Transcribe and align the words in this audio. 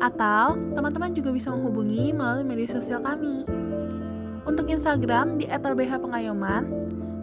atau 0.00 0.56
teman-teman 0.72 1.12
juga 1.12 1.28
bisa 1.30 1.52
menghubungi 1.52 2.16
melalui 2.16 2.48
media 2.48 2.72
sosial 2.72 3.04
kami. 3.04 3.44
Untuk 4.50 4.66
Instagram 4.66 5.38
di 5.38 5.46
@lbhpengayoman, 5.46 6.66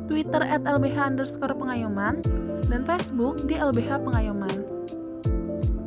Twitter 0.07 0.39
@lbh_pengayoman, 0.63 2.23
dan 2.71 2.87
Facebook 2.87 3.43
di 3.43 3.59
LBH 3.59 3.99
Pengayoman. 3.99 4.63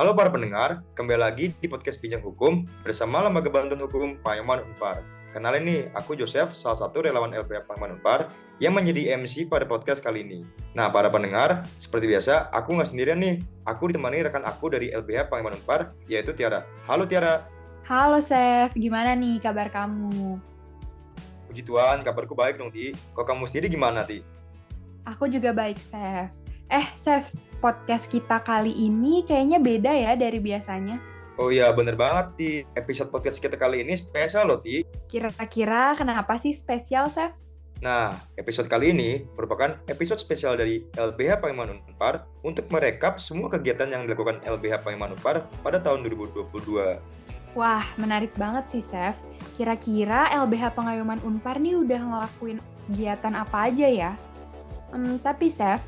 Halo 0.00 0.16
para 0.16 0.32
pendengar, 0.32 0.80
kembali 0.96 1.20
lagi 1.20 1.52
di 1.60 1.68
podcast 1.68 2.00
Pinjam 2.00 2.24
Hukum 2.24 2.64
bersama 2.80 3.20
Lembaga 3.20 3.52
Bantuan 3.52 3.84
Hukum 3.84 4.16
Payaman 4.24 4.64
Unpar. 4.64 5.04
Kenalin 5.36 5.60
nih, 5.60 5.80
aku 5.92 6.16
Joseph, 6.16 6.56
salah 6.56 6.80
satu 6.80 7.04
relawan 7.04 7.36
LPH 7.36 7.68
Payaman 7.68 8.00
Unpar 8.00 8.32
yang 8.64 8.72
menjadi 8.72 9.12
MC 9.20 9.52
pada 9.52 9.68
podcast 9.68 10.00
kali 10.00 10.24
ini. 10.24 10.40
Nah, 10.72 10.88
para 10.88 11.12
pendengar, 11.12 11.68
seperti 11.76 12.16
biasa, 12.16 12.48
aku 12.48 12.80
nggak 12.80 12.88
sendirian 12.88 13.20
nih. 13.20 13.44
Aku 13.68 13.92
ditemani 13.92 14.24
rekan 14.24 14.40
aku 14.48 14.72
dari 14.72 14.88
LPH 14.88 15.28
Payaman 15.28 15.60
Unpar, 15.60 15.92
yaitu 16.08 16.32
Tiara. 16.32 16.64
Halo 16.88 17.04
Tiara. 17.04 17.44
Halo 17.84 18.24
Chef, 18.24 18.72
gimana 18.72 19.12
nih 19.12 19.36
kabar 19.44 19.68
kamu? 19.68 20.40
Puji 21.52 21.60
Tuhan, 21.60 22.00
kabarku 22.08 22.32
baik 22.32 22.56
dong, 22.56 22.72
Ti. 22.72 22.96
Kok 23.12 23.28
kamu 23.28 23.52
sendiri 23.52 23.68
gimana, 23.68 24.00
Ti? 24.08 24.24
Aku 25.04 25.28
juga 25.28 25.52
baik, 25.52 25.76
Chef. 25.76 26.32
Eh, 26.72 26.88
Chef, 26.96 27.28
podcast 27.60 28.08
kita 28.08 28.40
kali 28.40 28.72
ini 28.72 29.22
kayaknya 29.28 29.60
beda 29.60 29.92
ya 29.92 30.12
dari 30.16 30.40
biasanya. 30.40 30.96
Oh 31.40 31.48
iya, 31.48 31.72
bener 31.72 31.96
banget, 31.96 32.26
Ti. 32.36 32.50
Episode 32.76 33.08
podcast 33.08 33.40
kita 33.40 33.56
kali 33.56 33.80
ini 33.80 33.96
spesial 33.96 34.52
loh, 34.52 34.60
Ti. 34.60 34.84
Kira-kira 35.08 35.96
kenapa 35.96 36.36
sih 36.36 36.52
spesial, 36.52 37.08
Chef? 37.08 37.32
Nah, 37.80 38.12
episode 38.36 38.68
kali 38.68 38.92
ini 38.92 39.24
merupakan 39.40 39.80
episode 39.88 40.20
spesial 40.20 40.52
dari 40.52 40.84
LBH 41.00 41.40
Payaman 41.40 41.80
Unpar 41.80 42.28
untuk 42.44 42.68
merekap 42.68 43.16
semua 43.16 43.48
kegiatan 43.48 43.88
yang 43.88 44.04
dilakukan 44.04 44.44
LBH 44.44 44.84
Payaman 44.84 45.16
Unpar 45.16 45.48
pada 45.64 45.80
tahun 45.80 46.04
2022. 46.04 47.00
Wah, 47.56 47.88
menarik 47.96 48.36
banget 48.36 48.68
sih, 48.68 48.84
Chef. 48.84 49.16
Kira-kira 49.56 50.28
LBH 50.44 50.76
Pengayoman 50.76 51.24
Unpar 51.24 51.56
nih 51.56 51.80
udah 51.80 52.00
ngelakuin 52.04 52.60
kegiatan 52.92 53.32
apa 53.32 53.72
aja 53.72 53.88
ya? 53.88 54.12
Hmm, 54.92 55.16
tapi, 55.24 55.48
Chef, 55.48 55.80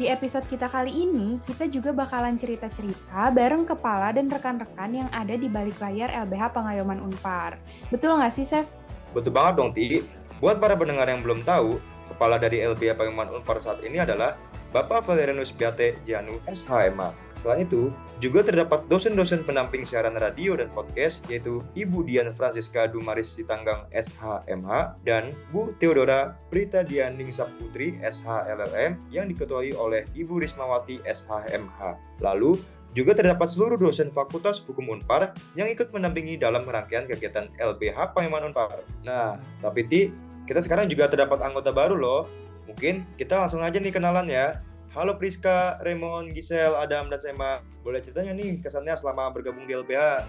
di 0.00 0.08
episode 0.08 0.48
kita 0.48 0.64
kali 0.64 0.88
ini, 0.88 1.36
kita 1.44 1.68
juga 1.68 1.92
bakalan 1.92 2.40
cerita-cerita 2.40 3.28
bareng 3.36 3.68
kepala 3.68 4.16
dan 4.16 4.32
rekan-rekan 4.32 4.96
yang 4.96 5.08
ada 5.12 5.36
di 5.36 5.44
balik 5.44 5.76
layar 5.76 6.08
LBH 6.24 6.56
Pengayoman 6.56 7.04
Unpar. 7.04 7.60
Betul 7.92 8.16
nggak 8.16 8.32
sih, 8.32 8.48
Chef? 8.48 8.64
Betul 9.12 9.36
banget 9.36 9.60
dong, 9.60 9.76
Ti. 9.76 10.00
Buat 10.40 10.56
para 10.56 10.72
pendengar 10.72 11.04
yang 11.04 11.20
belum 11.20 11.44
tahu, 11.44 11.76
kepala 12.16 12.40
dari 12.40 12.64
LBH 12.64 12.96
Pengayoman 12.96 13.28
Unpar 13.28 13.60
saat 13.60 13.84
ini 13.84 14.00
adalah 14.00 14.40
Bapak 14.70 15.02
Valerianus 15.02 15.50
Biate 15.50 15.98
Janu 16.06 16.38
SHMA. 16.46 17.10
Selain 17.34 17.66
itu, 17.66 17.90
juga 18.22 18.46
terdapat 18.46 18.86
dosen-dosen 18.86 19.42
pendamping 19.42 19.82
siaran 19.82 20.14
radio 20.14 20.54
dan 20.54 20.70
podcast 20.70 21.26
yaitu 21.26 21.58
Ibu 21.74 22.06
Dian 22.06 22.30
Francisca 22.30 22.86
Dumaris 22.86 23.34
Sitanggang 23.34 23.90
SHMH 23.90 25.02
dan 25.02 25.34
Bu 25.50 25.74
Theodora 25.82 26.38
Prita 26.54 26.86
Dianing 26.86 27.34
Saputri 27.34 27.98
SHLLM 27.98 29.10
yang 29.10 29.26
diketuai 29.26 29.74
oleh 29.74 30.06
Ibu 30.14 30.38
Rismawati 30.38 31.02
SHMH. 31.02 31.98
Lalu, 32.22 32.54
juga 32.94 33.14
terdapat 33.14 33.50
seluruh 33.50 33.78
dosen 33.78 34.10
Fakultas 34.10 34.62
Hukum 34.62 34.90
Unpar 34.90 35.34
yang 35.54 35.66
ikut 35.70 35.94
mendampingi 35.94 36.38
dalam 36.38 36.66
rangkaian 36.66 37.06
kegiatan 37.06 37.50
LBH 37.58 38.14
Payaman 38.14 38.50
Unpar. 38.50 38.82
Nah, 39.06 39.38
tapi 39.62 39.86
Ti, 39.86 40.00
kita 40.46 40.58
sekarang 40.62 40.90
juga 40.90 41.06
terdapat 41.06 41.38
anggota 41.38 41.70
baru 41.70 41.94
loh, 41.94 42.26
Mungkin 42.70 43.02
kita 43.18 43.34
langsung 43.34 43.66
aja 43.66 43.82
nih 43.82 43.90
kenalan 43.90 44.30
ya. 44.30 44.62
Halo 44.94 45.18
Priska, 45.18 45.82
Raymond, 45.82 46.30
Giselle, 46.30 46.78
Adam, 46.78 47.10
dan 47.10 47.18
Sema. 47.18 47.58
Boleh 47.82 47.98
ceritanya 47.98 48.30
nih 48.30 48.62
kesannya 48.62 48.94
selama 48.94 49.34
bergabung 49.34 49.66
di 49.66 49.74
LBH? 49.74 50.22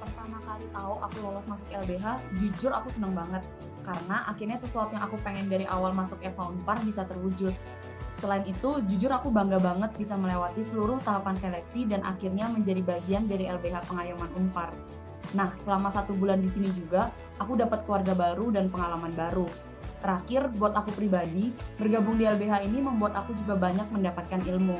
Pertama 0.00 0.40
kali 0.48 0.64
tahu 0.72 0.94
aku 1.04 1.16
lolos 1.20 1.44
masuk 1.44 1.68
LBH, 1.68 2.24
jujur 2.40 2.72
aku 2.72 2.88
seneng 2.88 3.12
banget. 3.12 3.44
Karena 3.84 4.24
akhirnya 4.32 4.56
sesuatu 4.56 4.96
yang 4.96 5.04
aku 5.04 5.20
pengen 5.20 5.52
dari 5.52 5.68
awal 5.68 5.92
masuk 5.92 6.24
Eva 6.24 6.48
Unpar 6.48 6.80
bisa 6.88 7.04
terwujud. 7.04 7.52
Selain 8.16 8.48
itu, 8.48 8.80
jujur 8.88 9.12
aku 9.12 9.28
bangga 9.28 9.60
banget 9.60 9.92
bisa 10.00 10.16
melewati 10.16 10.64
seluruh 10.64 11.04
tahapan 11.04 11.36
seleksi 11.36 11.84
dan 11.84 12.00
akhirnya 12.00 12.48
menjadi 12.48 12.80
bagian 12.80 13.28
dari 13.28 13.44
LBH 13.44 13.92
Pengayoman 13.92 14.32
Unpar. 14.40 14.72
Nah, 15.36 15.52
selama 15.60 15.92
satu 15.92 16.16
bulan 16.16 16.40
di 16.40 16.48
sini 16.48 16.72
juga, 16.72 17.12
aku 17.36 17.60
dapat 17.60 17.84
keluarga 17.84 18.16
baru 18.16 18.48
dan 18.56 18.72
pengalaman 18.72 19.12
baru 19.12 19.71
terakhir 20.02 20.50
buat 20.58 20.74
aku 20.74 20.90
pribadi 20.98 21.54
bergabung 21.78 22.18
di 22.18 22.26
LBH 22.26 22.66
ini 22.66 22.82
membuat 22.82 23.14
aku 23.14 23.32
juga 23.38 23.54
banyak 23.54 23.86
mendapatkan 23.94 24.42
ilmu 24.42 24.76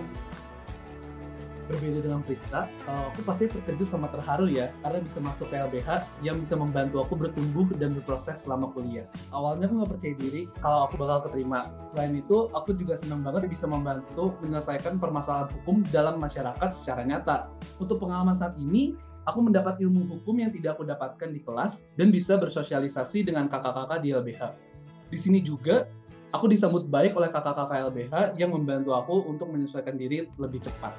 berbeda 1.72 2.04
dengan 2.04 2.20
Priska, 2.20 2.68
aku 2.84 3.24
pasti 3.24 3.48
terkejut 3.48 3.88
sama 3.88 4.12
terharu 4.12 4.50
ya 4.50 4.68
karena 4.84 5.00
bisa 5.00 5.18
masuk 5.24 5.48
ke 5.48 5.56
LBH 5.56 6.04
yang 6.20 6.36
bisa 6.36 6.54
membantu 6.58 7.00
aku 7.00 7.16
bertumbuh 7.16 7.64
dan 7.80 7.96
berproses 7.96 8.44
selama 8.44 8.68
kuliah. 8.76 9.08
Awalnya 9.32 9.70
aku 9.70 9.74
nggak 9.80 9.92
percaya 9.96 10.14
diri 10.20 10.42
kalau 10.60 10.86
aku 10.86 11.00
bakal 11.00 11.30
keterima. 11.30 11.72
Selain 11.88 12.12
itu, 12.12 12.52
aku 12.52 12.76
juga 12.76 12.98
senang 13.00 13.24
banget 13.24 13.48
bisa 13.48 13.64
membantu 13.64 14.36
menyelesaikan 14.44 15.00
permasalahan 15.00 15.48
hukum 15.60 15.80
dalam 15.88 16.20
masyarakat 16.20 16.68
secara 16.70 17.02
nyata. 17.06 17.48
Untuk 17.80 18.02
pengalaman 18.02 18.36
saat 18.36 18.58
ini, 18.60 18.94
aku 19.24 19.38
mendapat 19.40 19.78
ilmu 19.80 20.18
hukum 20.18 20.34
yang 20.36 20.50
tidak 20.50 20.78
aku 20.78 20.84
dapatkan 20.84 21.30
di 21.30 21.40
kelas 21.40 21.94
dan 21.94 22.10
bisa 22.10 22.36
bersosialisasi 22.36 23.24
dengan 23.24 23.48
kakak-kakak 23.48 24.02
di 24.02 24.12
LBH. 24.12 24.71
Di 25.12 25.20
sini 25.20 25.44
juga 25.44 25.84
aku 26.32 26.48
disambut 26.48 26.88
baik 26.88 27.12
oleh 27.12 27.28
kakak-kakak 27.28 27.92
LBH 27.92 28.40
yang 28.40 28.56
membantu 28.56 28.96
aku 28.96 29.28
untuk 29.28 29.52
menyesuaikan 29.52 29.92
diri 29.92 30.24
lebih 30.40 30.64
cepat. 30.64 30.96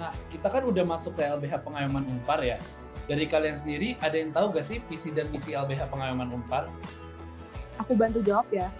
Nah, 0.00 0.08
kita 0.32 0.48
kan 0.48 0.64
udah 0.64 0.80
masuk 0.88 1.20
ke 1.20 1.28
LBH 1.28 1.60
Pengayoman 1.60 2.08
Unpar 2.08 2.40
ya. 2.40 2.56
Dari 3.04 3.28
kalian 3.28 3.52
sendiri, 3.52 4.00
ada 4.00 4.16
yang 4.16 4.32
tahu 4.32 4.56
gak 4.56 4.64
sih 4.64 4.80
visi 4.88 5.12
dan 5.12 5.28
misi 5.28 5.52
LBH 5.52 5.84
Pengayoman 5.92 6.32
Unpar? 6.32 6.72
Aku 7.76 7.92
bantu 7.92 8.24
jawab 8.24 8.48
ya. 8.48 8.72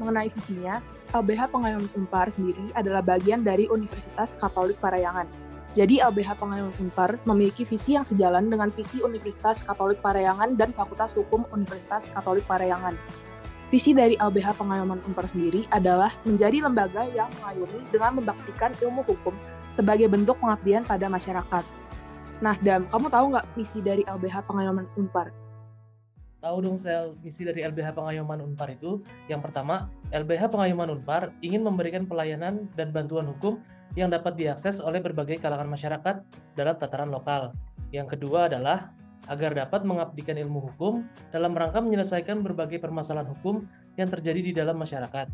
Mengenai 0.00 0.32
visinya, 0.32 0.80
LBH 1.12 1.52
Pengayoman 1.52 1.92
Unpar 1.92 2.32
sendiri 2.32 2.72
adalah 2.72 3.04
bagian 3.04 3.44
dari 3.44 3.68
Universitas 3.68 4.40
Katolik 4.40 4.80
Parayangan. 4.80 5.28
Jadi 5.76 6.00
LBH 6.00 6.40
Pengayoman 6.40 6.72
Unpar 6.80 7.20
memiliki 7.28 7.68
visi 7.68 7.92
yang 7.92 8.08
sejalan 8.08 8.48
dengan 8.48 8.72
visi 8.72 9.04
Universitas 9.04 9.60
Katolik 9.60 10.00
Parayangan 10.00 10.56
dan 10.56 10.72
Fakultas 10.72 11.12
Hukum 11.12 11.44
Universitas 11.52 12.08
Katolik 12.14 12.46
Parayangan. 12.48 12.96
Visi 13.74 13.90
dari 13.90 14.14
LBH 14.14 14.54
Pengayoman 14.54 15.02
Unpar 15.02 15.26
sendiri 15.26 15.66
adalah 15.74 16.14
menjadi 16.22 16.62
lembaga 16.62 17.10
yang 17.10 17.26
mengayomi 17.42 17.82
dengan 17.90 18.22
membaktikan 18.22 18.70
ilmu 18.78 19.02
hukum 19.02 19.34
sebagai 19.66 20.06
bentuk 20.06 20.38
pengabdian 20.38 20.86
pada 20.86 21.10
masyarakat. 21.10 21.66
Nah, 22.38 22.54
Dam, 22.62 22.86
kamu 22.86 23.10
tahu 23.10 23.34
nggak 23.34 23.46
visi 23.58 23.82
dari 23.82 24.06
LBH 24.06 24.46
Pengayoman 24.46 24.86
Unpar? 24.94 25.34
Tahu 26.38 26.56
dong 26.62 26.78
sel, 26.78 27.18
misi 27.18 27.42
dari 27.42 27.66
LBH 27.66 27.98
Pengayoman 27.98 28.46
Unpar 28.46 28.70
itu 28.70 29.02
yang 29.26 29.42
pertama, 29.42 29.90
LBH 30.14 30.54
Pengayoman 30.54 30.94
Unpar 30.94 31.34
ingin 31.42 31.66
memberikan 31.66 32.06
pelayanan 32.06 32.70
dan 32.78 32.94
bantuan 32.94 33.26
hukum 33.26 33.58
yang 33.98 34.06
dapat 34.06 34.38
diakses 34.38 34.78
oleh 34.78 35.02
berbagai 35.02 35.42
kalangan 35.42 35.66
masyarakat 35.66 36.22
dalam 36.54 36.78
tataran 36.78 37.10
lokal. 37.10 37.50
Yang 37.90 38.14
kedua 38.14 38.46
adalah 38.46 38.94
agar 39.30 39.56
dapat 39.56 39.86
mengabdikan 39.86 40.36
ilmu 40.36 40.72
hukum 40.72 41.04
dalam 41.32 41.56
rangka 41.56 41.80
menyelesaikan 41.80 42.44
berbagai 42.44 42.80
permasalahan 42.80 43.30
hukum 43.32 43.64
yang 43.96 44.08
terjadi 44.10 44.40
di 44.40 44.52
dalam 44.52 44.76
masyarakat. 44.76 45.28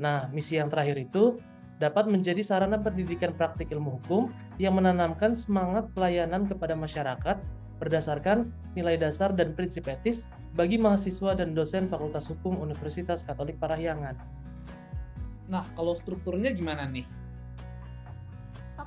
Nah, 0.00 0.28
misi 0.32 0.56
yang 0.56 0.72
terakhir 0.72 0.96
itu 0.96 1.40
dapat 1.80 2.12
menjadi 2.12 2.44
sarana 2.44 2.76
pendidikan 2.76 3.32
praktik 3.32 3.72
ilmu 3.72 4.00
hukum 4.00 4.28
yang 4.60 4.76
menanamkan 4.76 5.32
semangat 5.32 5.88
pelayanan 5.96 6.44
kepada 6.44 6.76
masyarakat 6.76 7.40
berdasarkan 7.80 8.52
nilai 8.76 9.00
dasar 9.00 9.32
dan 9.32 9.56
prinsip 9.56 9.88
etis 9.88 10.28
bagi 10.52 10.76
mahasiswa 10.76 11.32
dan 11.32 11.56
dosen 11.56 11.88
Fakultas 11.88 12.28
Hukum 12.28 12.60
Universitas 12.60 13.24
Katolik 13.24 13.56
Parahyangan. 13.56 14.20
Nah, 15.48 15.64
kalau 15.72 15.96
strukturnya 15.96 16.52
gimana 16.52 16.84
nih? 16.84 17.08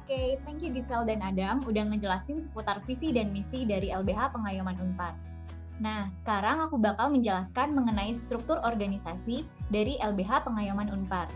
Oke, 0.03 0.35
thank 0.43 0.59
you 0.59 0.67
Gisel 0.67 1.07
dan 1.07 1.23
Adam 1.23 1.63
udah 1.63 1.87
ngejelasin 1.87 2.43
seputar 2.43 2.83
visi 2.83 3.15
dan 3.15 3.31
misi 3.31 3.63
dari 3.63 3.87
LBH 3.87 4.35
Pengayoman 4.35 4.75
Unpar. 4.83 5.15
Nah, 5.79 6.11
sekarang 6.19 6.59
aku 6.59 6.75
bakal 6.75 7.07
menjelaskan 7.07 7.71
mengenai 7.71 8.19
struktur 8.19 8.59
organisasi 8.67 9.47
dari 9.71 9.95
LBH 10.03 10.43
Pengayoman 10.43 10.91
Unpar. 10.91 11.31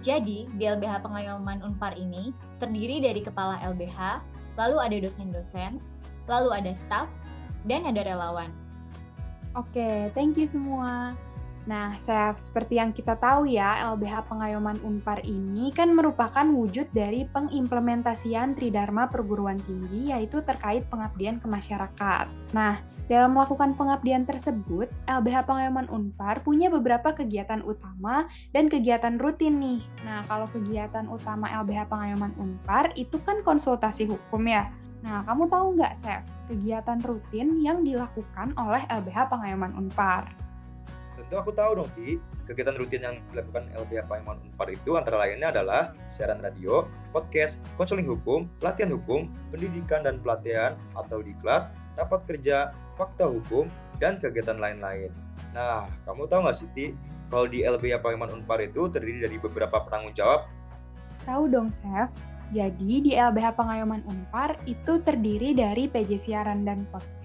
Jadi, 0.00 0.48
di 0.56 0.64
LBH 0.64 1.04
Pengayoman 1.04 1.60
Unpar 1.60 1.92
ini 1.92 2.32
terdiri 2.56 3.04
dari 3.04 3.20
kepala 3.20 3.60
LBH, 3.68 4.24
lalu 4.56 4.80
ada 4.80 4.96
dosen-dosen, 4.96 5.76
lalu 6.24 6.56
ada 6.56 6.72
staff, 6.72 7.04
dan 7.68 7.84
ada 7.84 8.00
relawan. 8.00 8.48
Oke, 9.52 10.08
thank 10.16 10.40
you 10.40 10.48
semua. 10.48 11.12
Nah, 11.68 11.92
Chef, 12.00 12.40
seperti 12.40 12.80
yang 12.80 12.96
kita 12.96 13.20
tahu 13.20 13.44
ya, 13.44 13.92
LBH 13.92 14.32
Pengayoman 14.32 14.80
Unpar 14.80 15.20
ini 15.28 15.68
kan 15.76 15.92
merupakan 15.92 16.48
wujud 16.48 16.88
dari 16.96 17.28
pengimplementasian 17.28 18.56
Tridharma 18.56 19.12
Perguruan 19.12 19.60
Tinggi, 19.68 20.08
yaitu 20.08 20.40
terkait 20.40 20.88
pengabdian 20.88 21.36
ke 21.36 21.46
masyarakat. 21.46 22.26
Nah, 22.56 22.80
dalam 23.10 23.34
melakukan 23.36 23.74
pengabdian 23.74 24.24
tersebut, 24.24 24.88
LBH 25.10 25.44
Pengayoman 25.44 25.90
Unpar 25.90 26.40
punya 26.46 26.70
beberapa 26.70 27.12
kegiatan 27.12 27.60
utama 27.66 28.30
dan 28.56 28.70
kegiatan 28.70 29.18
rutin 29.20 29.60
nih. 29.60 29.82
Nah, 30.06 30.24
kalau 30.30 30.46
kegiatan 30.48 31.10
utama 31.12 31.50
LBH 31.60 31.90
Pengayoman 31.90 32.32
Unpar 32.40 32.94
itu 32.96 33.20
kan 33.26 33.44
konsultasi 33.44 34.08
hukum 34.08 34.46
ya. 34.48 34.70
Nah, 35.02 35.26
kamu 35.28 35.50
tahu 35.50 35.66
nggak, 35.76 35.92
Chef, 36.00 36.22
kegiatan 36.48 37.02
rutin 37.04 37.60
yang 37.60 37.84
dilakukan 37.84 38.54
oleh 38.56 38.80
LBH 38.88 39.28
Pengayoman 39.28 39.74
Unpar? 39.74 40.39
Tentu 41.30 41.46
aku 41.46 41.54
tahu 41.54 41.78
dong, 41.78 41.90
Ti. 41.94 42.18
Kegiatan 42.50 42.74
rutin 42.74 43.06
yang 43.06 43.22
dilakukan 43.30 43.70
LBH 43.78 44.10
Pengayoman 44.10 44.42
Unpar 44.50 44.66
itu 44.66 44.98
antara 44.98 45.22
lainnya 45.22 45.54
adalah 45.54 45.94
siaran 46.10 46.42
radio, 46.42 46.90
podcast, 47.14 47.62
konseling 47.78 48.10
hukum, 48.10 48.50
pelatihan 48.58 48.90
hukum, 48.90 49.30
pendidikan 49.54 50.02
dan 50.02 50.18
pelatihan 50.18 50.74
atau 50.98 51.22
diklat, 51.22 51.70
rapat 51.94 52.26
kerja, 52.26 52.74
fakta 52.98 53.30
hukum, 53.30 53.70
dan 54.02 54.18
kegiatan 54.18 54.58
lain-lain. 54.58 55.14
Nah, 55.54 55.86
kamu 56.02 56.26
tahu 56.26 56.50
nggak 56.50 56.58
Siti, 56.58 56.98
kalau 57.30 57.46
di 57.46 57.62
LBH 57.62 58.02
Pengayoman 58.02 58.34
Unpar 58.34 58.58
itu 58.66 58.90
terdiri 58.90 59.22
dari 59.22 59.38
beberapa 59.38 59.86
penanggung 59.86 60.18
jawab? 60.18 60.50
Tahu 61.30 61.46
dong, 61.46 61.70
Chef. 61.70 62.10
Jadi 62.50 63.06
di 63.06 63.12
LBH 63.14 63.54
Pengayoman 63.54 64.02
Unpar 64.10 64.58
itu 64.66 64.98
terdiri 64.98 65.54
dari 65.54 65.86
PJ 65.86 66.26
Siaran 66.26 66.66
dan 66.66 66.90
Podcast, 66.90 67.19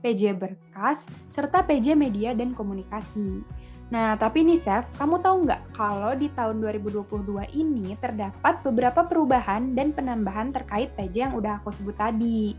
PJ 0.00 0.34
Berkas, 0.34 1.04
serta 1.28 1.60
PJ 1.62 1.92
Media 1.92 2.32
dan 2.32 2.56
Komunikasi. 2.56 3.44
Nah, 3.92 4.16
tapi 4.16 4.40
nih 4.42 4.56
Chef, 4.56 4.88
kamu 4.96 5.20
tahu 5.20 5.44
nggak 5.44 5.76
kalau 5.76 6.16
di 6.16 6.32
tahun 6.32 6.64
2022 6.64 7.52
ini 7.52 7.92
terdapat 8.00 8.64
beberapa 8.64 9.04
perubahan 9.04 9.76
dan 9.76 9.92
penambahan 9.92 10.50
terkait 10.50 10.90
PJ 10.96 11.30
yang 11.30 11.34
udah 11.36 11.60
aku 11.60 11.68
sebut 11.68 11.94
tadi. 11.94 12.56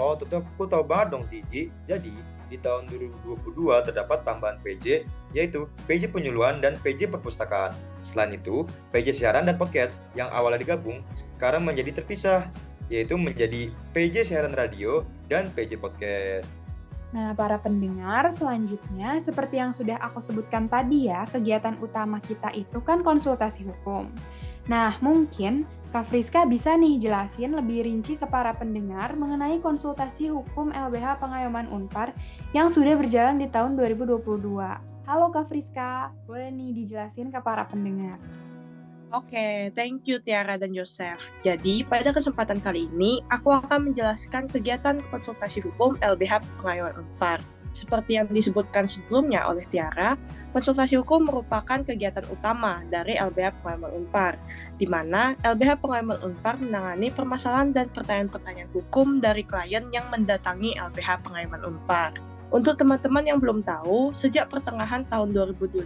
Oh, 0.00 0.16
tentu 0.16 0.40
aku 0.40 0.64
tahu 0.68 0.84
banget 0.84 1.06
dong, 1.12 1.24
Tiji. 1.28 1.72
Jadi, 1.88 2.12
di 2.46 2.56
tahun 2.60 2.86
2022 2.90 3.86
terdapat 3.90 4.22
tambahan 4.22 4.60
PJ, 4.62 5.08
yaitu 5.34 5.66
PJ 5.88 6.12
penyuluhan 6.12 6.62
dan 6.62 6.78
PJ 6.80 7.10
perpustakaan. 7.10 7.74
Selain 8.04 8.32
itu, 8.36 8.64
PJ 8.92 9.20
siaran 9.24 9.48
dan 9.48 9.56
podcast 9.58 10.04
yang 10.14 10.30
awalnya 10.30 10.62
digabung, 10.62 11.02
sekarang 11.16 11.64
menjadi 11.64 12.02
terpisah, 12.02 12.46
yaitu 12.86 13.18
menjadi 13.18 13.74
PJ 13.90 14.30
siaran 14.30 14.54
radio 14.54 15.02
dan 15.26 15.50
PJ 15.54 15.78
podcast. 15.78 16.50
Nah, 17.14 17.32
para 17.32 17.56
pendengar, 17.62 18.28
selanjutnya 18.34 19.22
seperti 19.22 19.62
yang 19.62 19.70
sudah 19.70 19.96
aku 20.02 20.18
sebutkan 20.18 20.66
tadi 20.66 21.06
ya, 21.06 21.22
kegiatan 21.30 21.78
utama 21.78 22.18
kita 22.18 22.50
itu 22.52 22.82
kan 22.82 23.06
konsultasi 23.06 23.62
hukum. 23.62 24.10
Nah, 24.66 24.98
mungkin 24.98 25.62
Kak 25.94 26.10
Friska 26.10 26.44
bisa 26.44 26.74
nih 26.74 26.98
jelasin 26.98 27.54
lebih 27.54 27.86
rinci 27.86 28.18
ke 28.18 28.26
para 28.26 28.50
pendengar 28.52 29.14
mengenai 29.14 29.62
konsultasi 29.62 30.28
hukum 30.28 30.74
LBH 30.74 31.22
Pengayoman 31.22 31.70
Unpar 31.70 32.10
yang 32.52 32.66
sudah 32.66 32.98
berjalan 32.98 33.38
di 33.38 33.46
tahun 33.48 33.78
2022. 33.78 34.26
Halo 35.06 35.30
Kak 35.30 35.46
Friska, 35.46 36.10
boleh 36.26 36.50
nih 36.50 36.74
dijelasin 36.74 37.30
ke 37.30 37.38
para 37.38 37.62
pendengar. 37.70 38.18
Oke, 39.14 39.70
thank 39.78 40.02
you 40.10 40.18
Tiara 40.18 40.58
dan 40.58 40.74
Joseph. 40.74 41.22
Jadi, 41.46 41.86
pada 41.86 42.10
kesempatan 42.10 42.58
kali 42.58 42.90
ini, 42.90 43.22
aku 43.30 43.54
akan 43.54 43.90
menjelaskan 43.90 44.50
kegiatan 44.50 44.98
konsultasi 45.14 45.62
hukum 45.62 45.94
LBH 46.02 46.42
Pengayoman 46.58 46.98
Unpar. 46.98 47.38
Seperti 47.70 48.18
yang 48.18 48.26
disebutkan 48.32 48.90
sebelumnya 48.90 49.46
oleh 49.46 49.62
Tiara, 49.68 50.18
konsultasi 50.50 50.98
hukum 50.98 51.28
merupakan 51.28 51.86
kegiatan 51.86 52.24
utama 52.32 52.82
dari 52.90 53.14
LBH 53.14 53.62
Pengayoman 53.62 53.92
Unpar, 53.94 54.34
di 54.80 54.90
mana 54.90 55.38
LBH 55.44 55.84
Pengayoman 55.84 56.18
Unpar 56.26 56.58
menangani 56.58 57.12
permasalahan 57.14 57.70
dan 57.70 57.86
pertanyaan-pertanyaan 57.94 58.72
hukum 58.74 59.22
dari 59.22 59.46
klien 59.46 59.86
yang 59.94 60.10
mendatangi 60.10 60.74
LBH 60.82 61.22
Pengayoman 61.22 61.62
Unpar. 61.62 62.10
Untuk 62.50 62.78
teman-teman 62.78 63.26
yang 63.26 63.38
belum 63.42 63.62
tahu, 63.62 64.14
sejak 64.14 64.48
pertengahan 64.48 65.02
tahun 65.10 65.34
2022, 65.34 65.84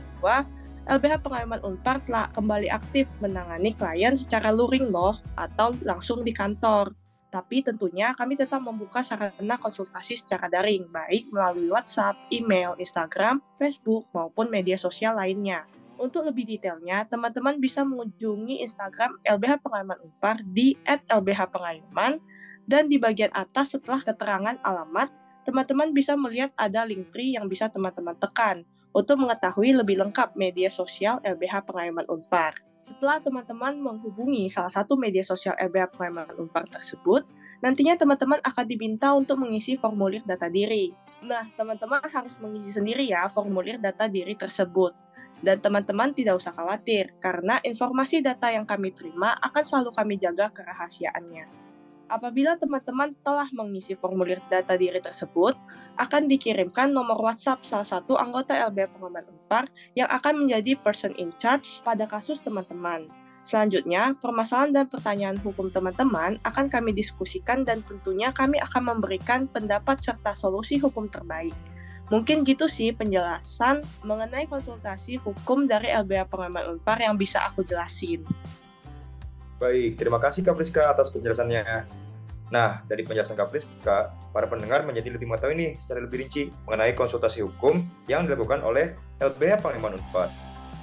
LBH 0.89 1.21
Pengayoman 1.21 1.61
Unpar 1.61 2.01
telah 2.09 2.33
kembali 2.33 2.73
aktif 2.73 3.05
menangani 3.21 3.77
klien 3.77 4.17
secara 4.17 4.49
luring 4.49 4.89
loh, 4.89 5.21
atau 5.37 5.77
langsung 5.85 6.25
di 6.25 6.33
kantor. 6.33 6.97
Tapi 7.31 7.63
tentunya 7.63 8.11
kami 8.17 8.35
tetap 8.35 8.59
membuka 8.65 9.05
sarana 9.05 9.55
konsultasi 9.61 10.19
secara 10.19 10.51
daring, 10.51 10.89
baik 10.91 11.31
melalui 11.31 11.71
WhatsApp, 11.71 12.19
email, 12.33 12.75
Instagram, 12.81 13.39
Facebook, 13.55 14.09
maupun 14.11 14.51
media 14.51 14.75
sosial 14.75 15.15
lainnya. 15.15 15.63
Untuk 16.01 16.25
lebih 16.27 16.49
detailnya, 16.49 17.05
teman-teman 17.07 17.61
bisa 17.61 17.85
mengunjungi 17.85 18.65
Instagram 18.65 19.21
LBH 19.23 19.61
Pengayoman 19.61 20.01
Unpar 20.01 20.41
di 20.43 20.75
@lbhpengayoman 20.89 22.19
dan 22.65 22.89
di 22.89 22.97
bagian 22.97 23.31
atas 23.37 23.77
setelah 23.77 24.01
keterangan 24.01 24.57
alamat, 24.65 25.13
teman-teman 25.45 25.93
bisa 25.93 26.17
melihat 26.17 26.51
ada 26.57 26.89
link 26.89 27.13
free 27.13 27.37
yang 27.37 27.47
bisa 27.53 27.69
teman-teman 27.69 28.17
tekan 28.17 28.65
untuk 28.91 29.23
mengetahui 29.23 29.77
lebih 29.77 30.01
lengkap 30.03 30.35
media 30.35 30.67
sosial 30.73 31.23
LBH 31.23 31.67
Pengayoman 31.67 32.07
Unpar. 32.11 32.59
Setelah 32.83 33.23
teman-teman 33.23 33.79
menghubungi 33.79 34.51
salah 34.51 34.73
satu 34.73 34.99
media 34.99 35.23
sosial 35.23 35.55
LBH 35.55 35.95
Pengayoman 35.95 36.27
Unpar 36.43 36.67
tersebut, 36.67 37.23
nantinya 37.63 37.95
teman-teman 37.95 38.43
akan 38.43 38.65
diminta 38.67 39.15
untuk 39.15 39.39
mengisi 39.39 39.79
formulir 39.79 40.27
data 40.27 40.51
diri. 40.51 40.91
Nah, 41.23 41.47
teman-teman 41.55 42.03
harus 42.11 42.35
mengisi 42.43 42.75
sendiri 42.75 43.07
ya 43.07 43.31
formulir 43.31 43.79
data 43.79 44.11
diri 44.11 44.35
tersebut. 44.35 44.97
Dan 45.41 45.57
teman-teman 45.63 46.13
tidak 46.13 46.37
usah 46.37 46.53
khawatir, 46.53 47.17
karena 47.17 47.63
informasi 47.65 48.21
data 48.21 48.53
yang 48.53 48.69
kami 48.69 48.93
terima 48.93 49.33
akan 49.41 49.63
selalu 49.65 49.91
kami 49.97 50.15
jaga 50.21 50.53
kerahasiaannya. 50.53 51.70
Apabila 52.11 52.59
teman-teman 52.59 53.15
telah 53.23 53.47
mengisi 53.55 53.95
formulir 53.95 54.43
data 54.51 54.75
diri 54.75 54.99
tersebut, 54.99 55.55
akan 55.95 56.27
dikirimkan 56.27 56.91
nomor 56.91 57.15
WhatsApp 57.23 57.63
salah 57.63 57.87
satu 57.87 58.19
anggota 58.19 58.59
LBH 58.59 58.99
Pengaman 58.99 59.31
Unpar 59.31 59.71
yang 59.95 60.11
akan 60.11 60.43
menjadi 60.43 60.75
person 60.83 61.15
in 61.15 61.31
charge 61.39 61.79
pada 61.87 62.11
kasus 62.11 62.43
teman-teman. 62.43 63.07
Selanjutnya, 63.47 64.19
permasalahan 64.19 64.75
dan 64.75 64.87
pertanyaan 64.91 65.39
hukum 65.39 65.71
teman-teman 65.71 66.43
akan 66.43 66.67
kami 66.67 66.91
diskusikan 66.91 67.63
dan 67.63 67.87
tentunya 67.87 68.35
kami 68.35 68.59
akan 68.59 68.91
memberikan 68.91 69.47
pendapat 69.47 70.03
serta 70.03 70.35
solusi 70.35 70.83
hukum 70.83 71.07
terbaik. 71.07 71.55
Mungkin 72.11 72.43
gitu 72.43 72.67
sih 72.67 72.91
penjelasan 72.91 73.87
mengenai 74.03 74.51
konsultasi 74.51 75.23
hukum 75.23 75.71
dari 75.71 75.95
LBH 75.95 76.27
Pengaman 76.27 76.75
Unpar 76.75 76.99
yang 76.99 77.15
bisa 77.15 77.39
aku 77.47 77.63
jelasin. 77.63 78.27
Baik, 79.61 80.01
terima 80.01 80.17
kasih 80.17 80.41
Kak 80.41 80.57
Friska 80.57 80.89
atas 80.89 81.13
penjelasannya. 81.13 81.85
Nah, 82.49 82.81
dari 82.89 83.05
penjelasan 83.05 83.37
Kak 83.37 83.53
Friska, 83.53 84.09
para 84.33 84.49
pendengar 84.49 84.89
menjadi 84.89 85.13
lebih 85.13 85.29
mengetahui 85.29 85.53
nih 85.53 85.71
secara 85.77 86.01
lebih 86.01 86.25
rinci 86.25 86.49
mengenai 86.65 86.97
konsultasi 86.97 87.45
hukum 87.45 87.85
yang 88.09 88.25
dilakukan 88.25 88.65
oleh 88.65 88.97
LBH 89.21 89.61
Panglima 89.61 89.93
Unpad. 89.93 90.33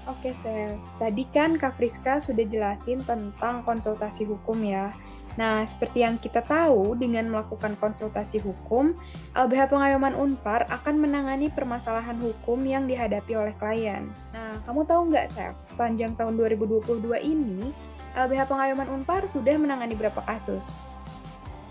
Oke, 0.05 0.29
Seth. 0.45 0.77
Tadi 1.01 1.25
kan 1.33 1.57
Kak 1.57 1.81
Friska 1.81 2.21
sudah 2.21 2.45
jelasin 2.45 3.01
tentang 3.01 3.65
konsultasi 3.65 4.29
hukum 4.29 4.61
ya. 4.61 4.93
Nah, 5.41 5.65
seperti 5.65 6.05
yang 6.05 6.21
kita 6.21 6.45
tahu, 6.45 6.93
dengan 7.01 7.33
melakukan 7.33 7.73
konsultasi 7.81 8.37
hukum, 8.45 8.93
LBH 9.33 9.73
Pengayoman 9.73 10.13
Unpar 10.13 10.69
akan 10.69 11.01
menangani 11.01 11.49
permasalahan 11.49 12.21
hukum 12.21 12.61
yang 12.61 12.85
dihadapi 12.85 13.33
oleh 13.33 13.57
klien. 13.57 14.05
Nah, 14.37 14.61
kamu 14.69 14.85
tahu 14.85 15.01
nggak, 15.09 15.33
Seth, 15.33 15.57
sepanjang 15.73 16.13
tahun 16.13 16.37
2022 16.37 17.17
ini, 17.25 17.73
LBH 18.15 18.47
Pengayoman 18.47 18.87
Unpar 18.93 19.25
sudah 19.27 19.57
menangani 19.59 19.97
berapa 19.97 20.23
kasus? 20.23 20.79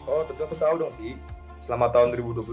Oh, 0.05 0.23
tentu 0.27 0.45
aku 0.47 0.57
tahu 0.59 0.75
dong, 0.83 0.93
Ti. 1.01 1.17
Selama 1.63 1.89
tahun 1.89 2.13
2022, 2.15 2.53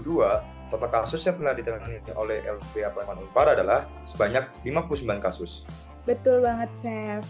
total 0.72 0.90
kasus 0.90 1.20
yang 1.22 1.36
pernah 1.36 1.54
ditangani 1.54 2.00
oleh 2.16 2.40
LBH 2.46 2.86
Pengayoman 2.96 3.18
Unpar 3.28 3.46
adalah 3.52 3.84
sebanyak 4.08 4.48
59 4.64 5.20
kasus. 5.20 5.62
Betul 6.08 6.44
banget, 6.44 6.70
Chef. 6.80 7.24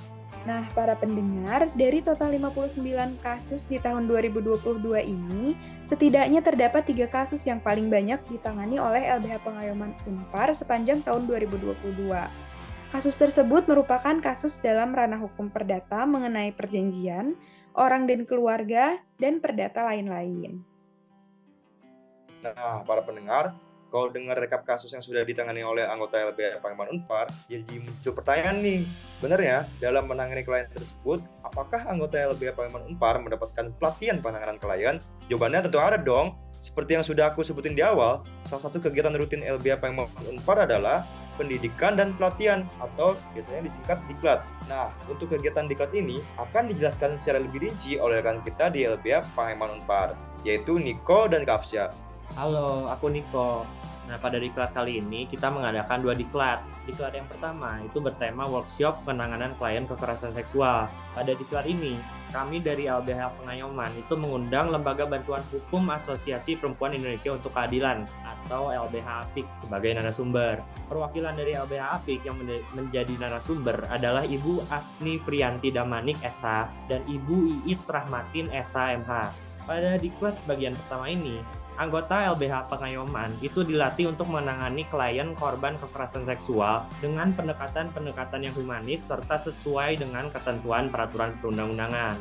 Nah, 0.44 0.66
para 0.76 0.92
pendengar, 0.98 1.70
dari 1.72 2.04
total 2.04 2.36
59 2.36 3.16
kasus 3.24 3.64
di 3.64 3.80
tahun 3.80 4.10
2022 4.10 4.60
ini, 5.00 5.56
setidaknya 5.86 6.44
terdapat 6.44 6.84
tiga 6.84 7.06
kasus 7.08 7.46
yang 7.48 7.62
paling 7.62 7.88
banyak 7.88 8.20
ditangani 8.28 8.76
oleh 8.76 9.08
LBH 9.14 9.40
Pengayoman 9.40 9.94
Unpar 10.04 10.52
sepanjang 10.52 11.00
tahun 11.00 11.24
2022. 11.30 12.43
Kasus 12.94 13.18
tersebut 13.18 13.66
merupakan 13.66 14.22
kasus 14.22 14.62
dalam 14.62 14.94
ranah 14.94 15.18
hukum 15.18 15.50
perdata 15.50 16.06
mengenai 16.06 16.54
perjanjian, 16.54 17.34
orang 17.74 18.06
dan 18.06 18.22
keluarga, 18.22 19.02
dan 19.18 19.42
perdata 19.42 19.82
lain-lain. 19.82 20.62
Nah, 22.46 22.86
para 22.86 23.02
pendengar, 23.02 23.50
kalau 23.90 24.14
dengar 24.14 24.38
rekap 24.38 24.62
kasus 24.62 24.94
yang 24.94 25.02
sudah 25.02 25.26
ditangani 25.26 25.66
oleh 25.66 25.82
anggota 25.82 26.22
LBH 26.22 26.62
Pengayoman 26.62 26.94
Unpar, 26.94 27.26
jadi 27.50 27.82
muncul 27.82 28.14
pertanyaan 28.14 28.62
nih, 28.62 28.86
sebenarnya 29.18 29.66
dalam 29.82 30.06
menangani 30.06 30.46
klien 30.46 30.70
tersebut, 30.70 31.18
apakah 31.42 31.82
anggota 31.90 32.30
LBH 32.30 32.54
Pengayoman 32.54 32.94
Unpar 32.94 33.18
mendapatkan 33.18 33.74
pelatihan 33.74 34.22
penanganan 34.22 34.54
klien? 34.62 35.02
Jawabannya 35.26 35.66
tentu 35.66 35.82
ada 35.82 35.98
dong. 35.98 36.38
Seperti 36.64 36.96
yang 36.96 37.04
sudah 37.04 37.28
aku 37.28 37.44
sebutin 37.44 37.76
di 37.76 37.84
awal, 37.84 38.24
salah 38.40 38.64
satu 38.64 38.80
kegiatan 38.80 39.12
rutin 39.12 39.44
LBH 39.44 39.84
Pengayoman 39.84 40.08
Unpar 40.32 40.64
adalah 40.64 41.04
pendidikan 41.36 41.92
dan 41.92 42.16
pelatihan 42.16 42.64
atau 42.80 43.12
biasanya 43.36 43.68
disingkat 43.68 44.00
diklat. 44.08 44.40
Nah, 44.64 44.88
untuk 45.04 45.28
kegiatan 45.28 45.68
diklat 45.68 45.92
ini 45.92 46.24
akan 46.40 46.72
dijelaskan 46.72 47.20
secara 47.20 47.44
lebih 47.44 47.68
rinci 47.68 48.00
oleh 48.00 48.24
rekan 48.24 48.40
kita 48.40 48.72
di 48.72 48.88
LBH 48.88 49.36
Pengayoman 49.36 49.84
Unpar, 49.84 50.16
yaitu 50.40 50.80
Niko 50.80 51.28
dan 51.28 51.44
Kafsya. 51.44 51.92
Halo, 52.32 52.88
aku 52.88 53.12
Niko. 53.12 53.68
Nah, 54.04 54.20
pada 54.20 54.36
diklat 54.36 54.72
kali 54.76 55.00
ini 55.00 55.24
kita 55.28 55.48
mengadakan 55.52 56.00
dua 56.00 56.16
diklat. 56.16 56.60
Diklat 56.84 57.16
yang 57.16 57.24
pertama 57.24 57.80
itu 57.80 58.00
bertema 58.00 58.44
workshop 58.44 59.00
penanganan 59.04 59.56
klien 59.56 59.88
kekerasan 59.88 60.36
seksual. 60.36 60.88
Pada 61.16 61.32
diklat 61.32 61.64
ini, 61.64 61.96
kami 62.28 62.60
dari 62.60 62.84
LBH 62.84 63.40
Pengayoman 63.40 63.88
itu 63.96 64.12
mengundang 64.18 64.68
Lembaga 64.68 65.08
Bantuan 65.08 65.40
Hukum 65.48 65.88
Asosiasi 65.88 66.60
Perempuan 66.60 66.92
Indonesia 66.92 67.32
untuk 67.32 67.56
Keadilan 67.56 68.04
atau 68.26 68.68
LBH 68.68 69.08
APIK 69.30 69.46
sebagai 69.56 69.96
narasumber. 69.96 70.60
Perwakilan 70.90 71.40
dari 71.40 71.56
LBH 71.56 72.04
APIK 72.04 72.20
yang 72.28 72.36
menjadi 72.76 73.14
narasumber 73.16 73.88
adalah 73.88 74.28
Ibu 74.28 74.68
Asni 74.68 75.16
Prianti 75.16 75.72
Damanik 75.72 76.20
SH 76.20 76.68
dan 76.92 77.00
Ibu 77.08 77.64
Iit 77.64 77.80
Rahmatin 77.88 78.52
SH 78.52 79.00
MH. 79.00 79.12
Pada 79.64 79.96
diklat 79.96 80.36
bagian 80.44 80.76
pertama 80.76 81.08
ini, 81.08 81.40
anggota 81.80 82.28
LBH 82.36 82.68
Pengayoman 82.68 83.32
itu 83.40 83.64
dilatih 83.64 84.12
untuk 84.12 84.28
menangani 84.28 84.84
klien 84.92 85.32
korban 85.32 85.72
kekerasan 85.80 86.28
seksual 86.28 86.84
dengan 87.00 87.32
pendekatan-pendekatan 87.32 88.44
yang 88.44 88.54
humanis 88.54 89.08
serta 89.08 89.40
sesuai 89.40 90.04
dengan 90.04 90.28
ketentuan 90.28 90.92
peraturan 90.92 91.32
perundang-undangan. 91.40 92.16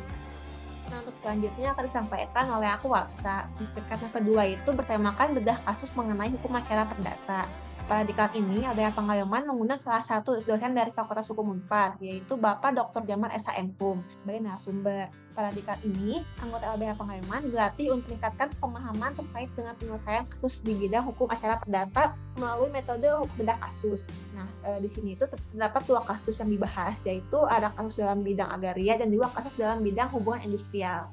Nah, 0.84 0.98
untuk 1.04 1.16
selanjutnya 1.20 1.76
akan 1.76 1.84
disampaikan 1.84 2.46
oleh 2.48 2.68
aku 2.72 2.86
Wapsa. 2.92 3.48
Yang 3.60 4.12
kedua 4.12 4.42
itu 4.48 4.70
bertemakan 4.72 5.36
bedah 5.36 5.58
kasus 5.68 5.92
mengenai 5.92 6.32
hukum 6.32 6.52
acara 6.56 6.88
perdata. 6.88 7.44
Pada 7.84 8.00
diklat 8.00 8.32
ini, 8.32 8.64
LBH 8.64 8.96
Pengayoman 8.96 9.44
mengundang 9.44 9.76
salah 9.76 10.00
satu 10.00 10.40
dosen 10.40 10.72
dari 10.72 10.88
Fakultas 10.88 11.28
Hukum 11.28 11.52
Unpar, 11.52 12.00
yaitu 12.00 12.32
Bapak 12.40 12.72
Dr. 12.72 13.04
Jamal 13.04 13.28
S.A.M. 13.36 13.76
Pum, 13.76 14.00
sebagai 14.08 14.40
narasumber. 14.40 15.12
Pada 15.36 15.52
diklat 15.52 15.76
ini, 15.84 16.24
anggota 16.40 16.72
LBH 16.80 16.96
Pengayoman 16.96 17.44
dilatih 17.44 17.92
untuk 17.92 18.08
meningkatkan 18.08 18.48
pemahaman 18.56 19.12
terkait 19.12 19.52
dengan 19.52 19.76
penyelesaian 19.76 20.24
kasus 20.24 20.64
di 20.64 20.72
bidang 20.80 21.04
hukum 21.04 21.28
acara 21.28 21.60
perdata 21.60 22.16
melalui 22.40 22.72
metode 22.72 23.10
bedah 23.36 23.58
kasus. 23.60 24.08
Nah, 24.32 24.48
e, 24.64 24.80
di 24.80 24.88
sini 24.88 25.12
itu 25.12 25.28
terdapat 25.28 25.84
dua 25.84 26.00
kasus 26.08 26.40
yang 26.40 26.48
dibahas, 26.48 26.96
yaitu 27.04 27.36
ada 27.44 27.68
kasus 27.76 28.00
dalam 28.00 28.24
bidang 28.24 28.48
agraria 28.48 28.96
dan 28.96 29.12
juga 29.12 29.28
kasus 29.36 29.60
dalam 29.60 29.84
bidang 29.84 30.08
hubungan 30.08 30.40
industrial. 30.40 31.12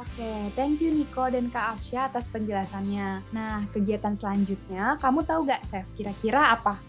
Oke, 0.00 0.32
thank 0.56 0.80
you 0.80 0.88
Niko 0.96 1.28
dan 1.28 1.52
Kak 1.52 1.76
Afsya 1.76 2.08
atas 2.08 2.24
penjelasannya. 2.32 3.20
Nah, 3.36 3.68
kegiatan 3.68 4.16
selanjutnya, 4.16 4.96
kamu 4.96 5.20
tahu 5.28 5.44
gak, 5.44 5.60
Chef, 5.68 5.84
kira-kira 5.92 6.56
apa? 6.56 6.80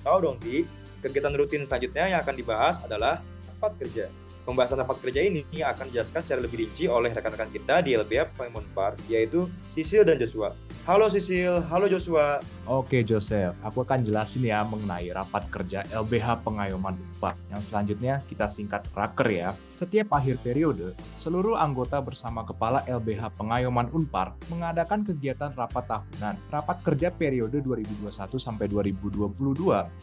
Tahu 0.00 0.16
dong, 0.24 0.40
Ti. 0.40 0.64
Kegiatan 1.04 1.36
rutin 1.36 1.68
selanjutnya 1.68 2.08
yang 2.08 2.24
akan 2.24 2.32
dibahas 2.32 2.80
adalah 2.80 3.20
rapat 3.52 3.72
kerja. 3.84 4.08
Pembahasan 4.48 4.80
rapat 4.80 4.96
kerja 5.04 5.20
ini 5.28 5.44
akan 5.60 5.92
dijelaskan 5.92 6.24
secara 6.24 6.40
lebih 6.40 6.64
rinci 6.64 6.88
oleh 6.88 7.12
rekan-rekan 7.12 7.52
kita 7.52 7.84
di 7.84 8.00
LBF 8.00 8.32
Paimon 8.32 8.64
Par, 8.72 8.96
yaitu 9.12 9.44
Sisil 9.68 10.00
dan 10.00 10.16
Joshua. 10.16 10.56
Halo 10.84 11.08
Sisil, 11.08 11.64
halo 11.72 11.88
Joshua. 11.88 12.44
Oke 12.68 13.00
Joseph, 13.00 13.56
aku 13.64 13.88
akan 13.88 14.04
jelasin 14.04 14.44
ya 14.44 14.60
mengenai 14.68 15.08
rapat 15.16 15.48
kerja 15.48 15.80
LBH 15.88 16.44
Pengayoman 16.44 16.92
Unpar. 16.96 17.32
Yang 17.48 17.72
selanjutnya 17.72 18.20
kita 18.28 18.52
singkat 18.52 18.84
raker 18.92 19.28
ya. 19.32 19.56
Setiap 19.74 20.16
akhir 20.16 20.38
periode, 20.44 20.96
seluruh 21.20 21.58
anggota 21.58 22.00
bersama 22.00 22.44
Kepala 22.44 22.84
LBH 22.84 23.32
Pengayoman 23.36 23.88
Unpar 23.96 24.36
mengadakan 24.52 25.04
kegiatan 25.04 25.52
rapat 25.56 25.88
tahunan. 25.88 26.36
Rapat 26.48 26.76
kerja 26.84 27.08
periode 27.12 27.64
2021 27.64 28.36
sampai 28.36 28.68
2022 28.68 29.28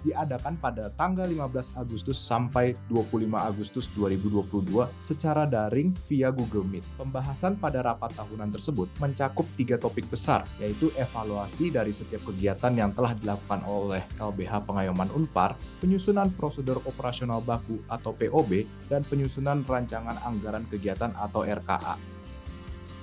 diadakan 0.05 0.53
pada 0.61 0.89
tanggal 0.97 1.29
15 1.29 1.81
Agustus 1.81 2.17
sampai 2.17 2.77
25 2.89 3.25
Agustus 3.37 3.85
2022 3.97 4.85
secara 5.01 5.45
daring 5.45 5.93
via 6.05 6.29
Google 6.29 6.65
Meet. 6.65 6.85
Pembahasan 7.01 7.57
pada 7.57 7.81
rapat 7.81 8.13
tahunan 8.17 8.53
tersebut 8.53 8.85
mencakup 9.01 9.49
tiga 9.57 9.81
topik 9.81 10.05
besar, 10.11 10.45
yaitu 10.61 10.70
evaluasi 10.75 11.73
dari 11.73 11.91
setiap 11.91 12.27
kegiatan 12.27 12.71
yang 12.75 12.91
telah 12.95 13.15
dilakukan 13.17 13.63
oleh 13.67 14.03
LBH 14.19 14.63
Pengayoman 14.63 15.11
Unpar, 15.11 15.55
penyusunan 15.83 16.31
prosedur 16.35 16.79
operasional 16.87 17.43
baku 17.43 17.79
atau 17.91 18.15
POB, 18.15 18.65
dan 18.87 19.01
penyusunan 19.07 19.63
rancangan 19.65 20.17
anggaran 20.23 20.63
kegiatan 20.69 21.11
atau 21.17 21.43
RKA. 21.43 22.21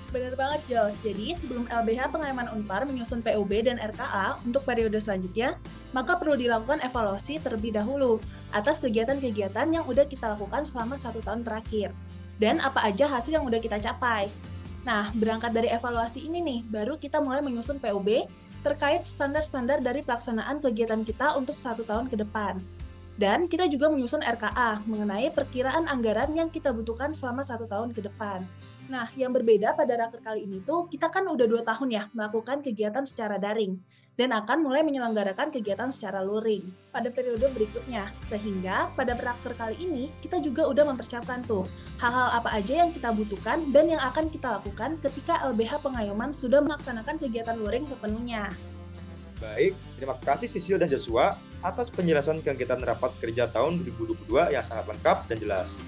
Benar 0.09 0.33
banget, 0.33 0.61
Jos. 0.65 0.95
Jadi, 1.05 1.37
sebelum 1.37 1.69
LBH 1.69 2.09
Pengayoman 2.09 2.49
Unpar 2.57 2.81
menyusun 2.89 3.21
PUB 3.21 3.61
dan 3.61 3.77
RKA 3.77 4.41
untuk 4.41 4.65
periode 4.65 4.97
selanjutnya, 4.97 5.53
maka 5.93 6.17
perlu 6.17 6.33
dilakukan 6.33 6.81
evaluasi 6.81 7.37
terlebih 7.37 7.77
dahulu 7.77 8.17
atas 8.49 8.81
kegiatan-kegiatan 8.81 9.69
yang 9.69 9.85
udah 9.85 10.09
kita 10.09 10.33
lakukan 10.33 10.65
selama 10.65 10.97
satu 10.97 11.21
tahun 11.21 11.45
terakhir. 11.45 11.93
Dan 12.41 12.57
apa 12.57 12.89
aja 12.89 13.05
hasil 13.05 13.37
yang 13.37 13.45
udah 13.45 13.61
kita 13.61 13.77
capai. 13.77 14.25
Nah, 14.89 15.13
berangkat 15.13 15.53
dari 15.53 15.69
evaluasi 15.69 16.25
ini 16.25 16.41
nih, 16.41 16.59
baru 16.65 16.97
kita 16.97 17.21
mulai 17.21 17.45
menyusun 17.45 17.77
PUB 17.77 18.25
terkait 18.65 19.05
standar-standar 19.05 19.85
dari 19.85 20.01
pelaksanaan 20.01 20.57
kegiatan 20.65 21.05
kita 21.05 21.37
untuk 21.37 21.61
satu 21.61 21.85
tahun 21.85 22.09
ke 22.09 22.17
depan. 22.17 22.57
Dan 23.13 23.45
kita 23.45 23.69
juga 23.69 23.93
menyusun 23.93 24.25
RKA 24.25 24.81
mengenai 24.89 25.29
perkiraan 25.29 25.85
anggaran 25.85 26.33
yang 26.33 26.49
kita 26.49 26.73
butuhkan 26.73 27.13
selama 27.13 27.45
satu 27.45 27.69
tahun 27.69 27.93
ke 27.93 28.01
depan. 28.09 28.41
Nah, 28.89 29.13
yang 29.13 29.29
berbeda 29.29 29.77
pada 29.77 29.93
raker 29.93 30.25
kali 30.25 30.49
ini 30.49 30.65
tuh, 30.65 30.89
kita 30.89 31.13
kan 31.13 31.21
udah 31.29 31.45
dua 31.45 31.61
tahun 31.61 31.93
ya 31.93 32.03
melakukan 32.09 32.65
kegiatan 32.65 33.05
secara 33.05 33.37
daring 33.37 33.77
dan 34.19 34.35
akan 34.35 34.67
mulai 34.67 34.83
menyelenggarakan 34.83 35.47
kegiatan 35.47 35.87
secara 35.95 36.19
luring 36.19 36.67
pada 36.91 37.07
periode 37.07 37.47
berikutnya. 37.55 38.11
Sehingga 38.27 38.91
pada 38.91 39.15
raker 39.15 39.55
kali 39.55 39.79
ini 39.79 40.11
kita 40.19 40.43
juga 40.43 40.67
udah 40.67 40.91
mempersiapkan 40.91 41.39
tuh 41.47 41.63
hal-hal 42.03 42.35
apa 42.35 42.51
aja 42.51 42.83
yang 42.83 42.91
kita 42.91 43.15
butuhkan 43.15 43.71
dan 43.71 43.87
yang 43.87 44.03
akan 44.03 44.27
kita 44.27 44.59
lakukan 44.59 44.99
ketika 44.99 45.39
LBH 45.47 45.79
Pengayoman 45.79 46.35
sudah 46.35 46.59
melaksanakan 46.59 47.15
kegiatan 47.15 47.55
luring 47.55 47.87
sepenuhnya. 47.87 48.51
Baik, 49.39 49.71
terima 49.95 50.19
kasih 50.19 50.51
Sisil 50.51 50.75
dan 50.75 50.91
Joshua 50.91 51.39
atas 51.63 51.87
penjelasan 51.87 52.43
kegiatan 52.43 52.75
rapat 52.83 53.15
kerja 53.23 53.47
tahun 53.47 53.87
2022 53.87 54.51
yang 54.51 54.63
sangat 54.67 54.91
lengkap 54.91 55.31
dan 55.31 55.37
jelas. 55.39 55.79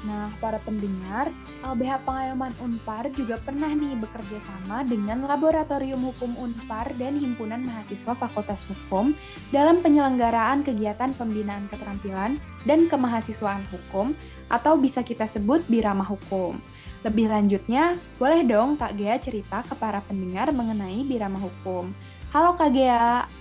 Nah, 0.00 0.32
para 0.40 0.56
pendengar, 0.64 1.28
LBH 1.60 2.00
Pengayoman 2.08 2.54
Unpar 2.64 3.04
juga 3.12 3.36
pernah 3.36 3.68
nih 3.68 4.00
bekerja 4.00 4.40
sama 4.48 4.80
dengan 4.80 5.28
Laboratorium 5.28 6.00
Hukum 6.00 6.40
Unpar 6.40 6.88
dan 6.96 7.20
Himpunan 7.20 7.60
Mahasiswa 7.60 8.16
Fakultas 8.16 8.64
Hukum 8.64 9.12
dalam 9.52 9.84
penyelenggaraan 9.84 10.64
kegiatan 10.64 11.12
pembinaan 11.20 11.68
keterampilan 11.68 12.40
dan 12.64 12.88
kemahasiswaan 12.88 13.64
hukum 13.68 14.16
atau 14.48 14.80
bisa 14.80 15.04
kita 15.04 15.28
sebut 15.28 15.60
Birama 15.68 16.04
Hukum. 16.08 16.56
Lebih 17.04 17.32
lanjutnya, 17.32 17.96
boleh 18.16 18.44
dong 18.44 18.80
Kak 18.80 18.96
Gea 18.96 19.20
cerita 19.20 19.64
ke 19.64 19.76
para 19.76 20.00
pendengar 20.04 20.48
mengenai 20.52 21.04
Birama 21.04 21.40
Hukum. 21.40 21.92
Halo 22.32 22.56
Kak 22.56 22.72
Gea. 22.72 23.39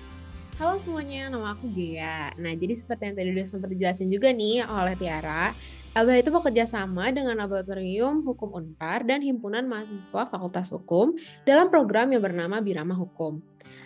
Halo 0.59 0.75
semuanya, 0.75 1.31
nama 1.31 1.55
aku 1.55 1.71
Gea. 1.71 2.35
Nah, 2.35 2.51
jadi 2.51 2.75
seperti 2.75 3.07
yang 3.07 3.15
tadi 3.15 3.31
udah 3.31 3.47
sempat 3.47 3.71
dijelasin 3.71 4.11
juga 4.11 4.27
nih 4.35 4.59
oleh 4.67 4.91
Tiara, 4.99 5.55
LBH 5.95 6.19
itu 6.19 6.31
bekerja 6.35 6.67
sama 6.67 7.15
dengan 7.15 7.39
Laboratorium 7.39 8.27
Hukum 8.27 8.51
Unpar 8.51 9.07
dan 9.07 9.23
Himpunan 9.23 9.63
Mahasiswa 9.71 10.27
Fakultas 10.27 10.67
Hukum 10.75 11.15
dalam 11.47 11.71
program 11.71 12.11
yang 12.11 12.19
bernama 12.19 12.59
Birama 12.59 12.91
Hukum. 12.91 13.39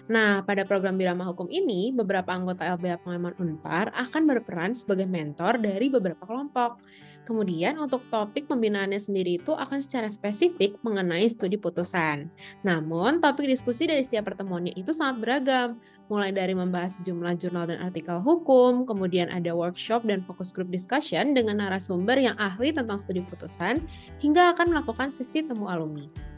Nah, 0.10 0.42
pada 0.50 0.66
program 0.66 0.98
Birama 0.98 1.30
Hukum 1.30 1.46
ini, 1.54 1.94
beberapa 1.94 2.34
anggota 2.34 2.66
LBH 2.66 3.06
Pengaman 3.06 3.38
Unpar 3.38 3.94
akan 3.94 4.26
berperan 4.26 4.74
sebagai 4.74 5.06
mentor 5.06 5.62
dari 5.62 5.94
beberapa 5.94 6.26
kelompok. 6.26 6.82
Kemudian 7.24 7.80
untuk 7.80 8.04
topik 8.12 8.52
pembinaannya 8.52 9.00
sendiri 9.00 9.40
itu 9.40 9.56
akan 9.56 9.80
secara 9.80 10.12
spesifik 10.12 10.76
mengenai 10.84 11.24
studi 11.32 11.56
putusan. 11.56 12.28
Namun 12.68 13.24
topik 13.24 13.48
diskusi 13.48 13.88
dari 13.88 14.04
setiap 14.04 14.28
pertemuannya 14.28 14.76
itu 14.76 14.92
sangat 14.92 15.24
beragam, 15.24 15.80
mulai 16.12 16.36
dari 16.36 16.52
membahas 16.52 17.00
sejumlah 17.00 17.40
jurnal 17.40 17.70
dan 17.70 17.80
artikel 17.80 18.20
hukum, 18.20 18.84
kemudian 18.84 19.32
ada 19.32 19.56
workshop 19.56 20.04
dan 20.04 20.24
focus 20.24 20.52
group 20.52 20.68
discussion 20.74 21.32
dengan 21.32 21.64
narasumber 21.64 22.20
yang 22.20 22.36
ahli 22.36 22.76
tentang 22.76 23.00
studi 23.00 23.24
putusan, 23.28 23.80
hingga 24.20 24.58
akan 24.58 24.76
melakukan 24.76 25.10
sesi 25.14 25.46
temu 25.46 25.72
alumni. 25.72 26.33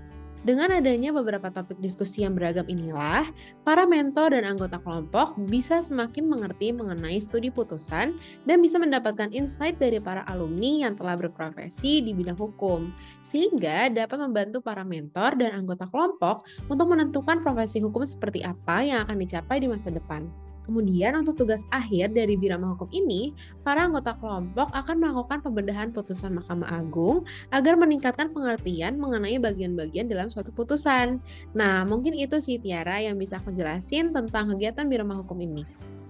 Dengan 0.46 0.70
adanya 0.70 1.10
beberapa 1.10 1.50
topik 1.50 1.82
diskusi 1.82 2.22
yang 2.22 2.38
beragam 2.38 2.70
inilah, 2.70 3.26
para 3.66 3.90
mentor 3.90 4.38
dan 4.38 4.46
anggota 4.46 4.78
kelompok 4.78 5.34
bisa 5.50 5.82
semakin 5.82 6.30
mengerti 6.30 6.70
mengenai 6.70 7.18
studi 7.18 7.50
putusan 7.50 8.14
dan 8.46 8.58
bisa 8.62 8.78
mendapatkan 8.78 9.34
insight 9.34 9.82
dari 9.82 9.98
para 9.98 10.22
alumni 10.30 10.86
yang 10.86 10.94
telah 10.94 11.18
berprofesi 11.18 12.06
di 12.06 12.14
bidang 12.14 12.38
hukum, 12.38 12.94
sehingga 13.26 13.90
dapat 13.90 14.22
membantu 14.22 14.62
para 14.62 14.86
mentor 14.86 15.34
dan 15.34 15.66
anggota 15.66 15.90
kelompok 15.90 16.46
untuk 16.70 16.94
menentukan 16.94 17.42
profesi 17.42 17.82
hukum 17.82 18.06
seperti 18.06 18.46
apa 18.46 18.86
yang 18.86 19.02
akan 19.10 19.18
dicapai 19.18 19.58
di 19.58 19.66
masa 19.66 19.90
depan. 19.90 20.30
Kemudian 20.66 21.14
untuk 21.22 21.38
tugas 21.46 21.70
akhir 21.70 22.18
dari 22.18 22.34
Birama 22.34 22.74
Hukum 22.74 22.90
ini, 22.90 23.32
para 23.62 23.86
anggota 23.86 24.18
kelompok 24.18 24.74
akan 24.74 24.96
melakukan 24.98 25.40
pembedahan 25.46 25.94
putusan 25.94 26.42
Mahkamah 26.42 26.82
Agung 26.82 27.24
agar 27.54 27.78
meningkatkan 27.78 28.34
pengertian 28.34 28.98
mengenai 28.98 29.38
bagian-bagian 29.38 30.10
dalam 30.10 30.34
suatu 30.34 30.50
putusan. 30.50 31.22
Nah, 31.54 31.86
mungkin 31.86 32.18
itu 32.18 32.42
sih 32.42 32.58
Tiara 32.58 32.98
yang 32.98 33.16
bisa 33.22 33.38
aku 33.38 33.54
jelasin 33.54 34.10
tentang 34.10 34.52
kegiatan 34.58 34.90
Birama 34.90 35.22
Hukum 35.22 35.38
ini. 35.38 35.62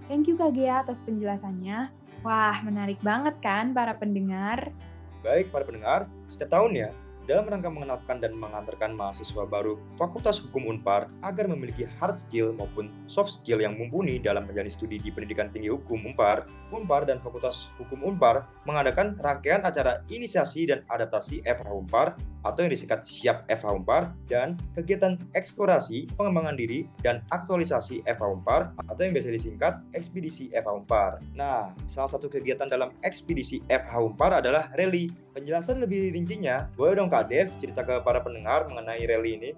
Thank 0.08 0.32
you 0.32 0.40
Kak 0.40 0.56
Gia 0.56 0.82
atas 0.82 1.04
penjelasannya. 1.04 1.92
Wah, 2.24 2.58
menarik 2.64 2.98
banget 3.04 3.36
kan 3.44 3.76
para 3.76 3.92
pendengar? 3.94 4.72
Baik 5.20 5.52
para 5.52 5.66
pendengar, 5.66 6.06
setiap 6.30 6.58
tahun 6.58 6.72
ya, 6.74 6.90
dalam 7.26 7.50
rangka 7.50 7.66
mengenalkan 7.66 8.22
dan 8.22 8.38
mengantarkan 8.38 8.94
mahasiswa 8.94 9.42
baru 9.44 9.76
Fakultas 9.98 10.38
Hukum 10.38 10.70
Unpar 10.70 11.10
agar 11.26 11.50
memiliki 11.50 11.84
hard 11.98 12.22
skill 12.22 12.54
maupun 12.54 12.88
soft 13.10 13.42
skill 13.42 13.58
yang 13.58 13.74
mumpuni 13.74 14.22
dalam 14.22 14.46
menjalani 14.46 14.70
studi 14.70 15.02
di 15.02 15.10
Pendidikan 15.10 15.50
Tinggi 15.50 15.68
Hukum 15.74 16.06
Unpar, 16.06 16.46
Unpar 16.70 17.02
dan 17.02 17.18
Fakultas 17.18 17.66
Hukum 17.82 18.06
Unpar 18.06 18.46
mengadakan 18.62 19.18
rangkaian 19.18 19.66
acara 19.66 20.06
inisiasi 20.06 20.70
dan 20.70 20.86
adaptasi 20.86 21.42
FH 21.42 21.66
Unpar 21.66 22.14
atau 22.46 22.62
yang 22.62 22.70
disingkat 22.70 23.02
SIAP 23.02 23.50
FH 23.50 23.66
Unpar 23.74 24.14
dan 24.30 24.54
kegiatan 24.78 25.18
eksplorasi, 25.34 26.06
pengembangan 26.14 26.54
diri, 26.54 26.86
dan 27.02 27.26
aktualisasi 27.34 28.06
FH 28.06 28.22
Unpar 28.22 28.70
atau 28.86 29.00
yang 29.02 29.12
biasa 29.12 29.28
disingkat 29.34 29.74
ekspedisi 29.90 30.54
FH 30.54 30.70
Unpar. 30.70 31.18
Nah, 31.34 31.74
salah 31.90 32.10
satu 32.10 32.30
kegiatan 32.30 32.70
dalam 32.70 32.94
ekspedisi 33.02 33.66
FH 33.66 33.94
Unpar 33.98 34.38
adalah 34.38 34.70
rally. 34.78 35.10
Penjelasan 35.34 35.82
lebih 35.82 36.14
rincinya, 36.14 36.70
boleh 36.78 36.94
dong 36.96 37.10
Kak 37.10 37.28
Dev 37.28 37.50
cerita 37.58 37.82
ke 37.82 37.98
para 38.00 38.22
pendengar 38.22 38.70
mengenai 38.70 39.02
rally 39.04 39.32
ini? 39.36 39.50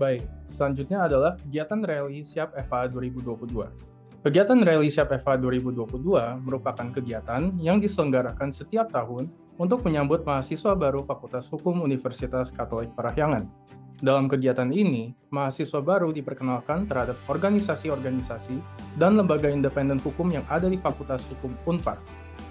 Baik, 0.00 0.24
selanjutnya 0.52 1.04
adalah 1.04 1.36
kegiatan 1.40 1.80
rally 1.84 2.24
Siap 2.24 2.56
FH 2.56 2.92
2022. 2.92 3.96
Kegiatan 4.26 4.58
Rally 4.58 4.90
Siap 4.90 5.14
FH 5.22 5.38
2022 5.38 6.02
merupakan 6.42 6.86
kegiatan 6.90 7.46
yang 7.62 7.78
diselenggarakan 7.78 8.50
setiap 8.50 8.90
tahun 8.90 9.30
untuk 9.56 9.84
menyambut 9.84 10.24
mahasiswa 10.24 10.76
baru 10.76 11.04
Fakultas 11.04 11.48
Hukum 11.48 11.80
Universitas 11.80 12.52
Katolik 12.52 12.92
Parahyangan. 12.92 13.48
Dalam 13.96 14.28
kegiatan 14.28 14.68
ini, 14.76 15.16
mahasiswa 15.32 15.80
baru 15.80 16.12
diperkenalkan 16.12 16.84
terhadap 16.84 17.16
organisasi-organisasi 17.32 18.60
dan 19.00 19.16
lembaga 19.16 19.48
independen 19.48 19.96
hukum 20.04 20.28
yang 20.28 20.44
ada 20.52 20.68
di 20.68 20.76
Fakultas 20.76 21.24
Hukum 21.32 21.56
Unpar, 21.64 21.96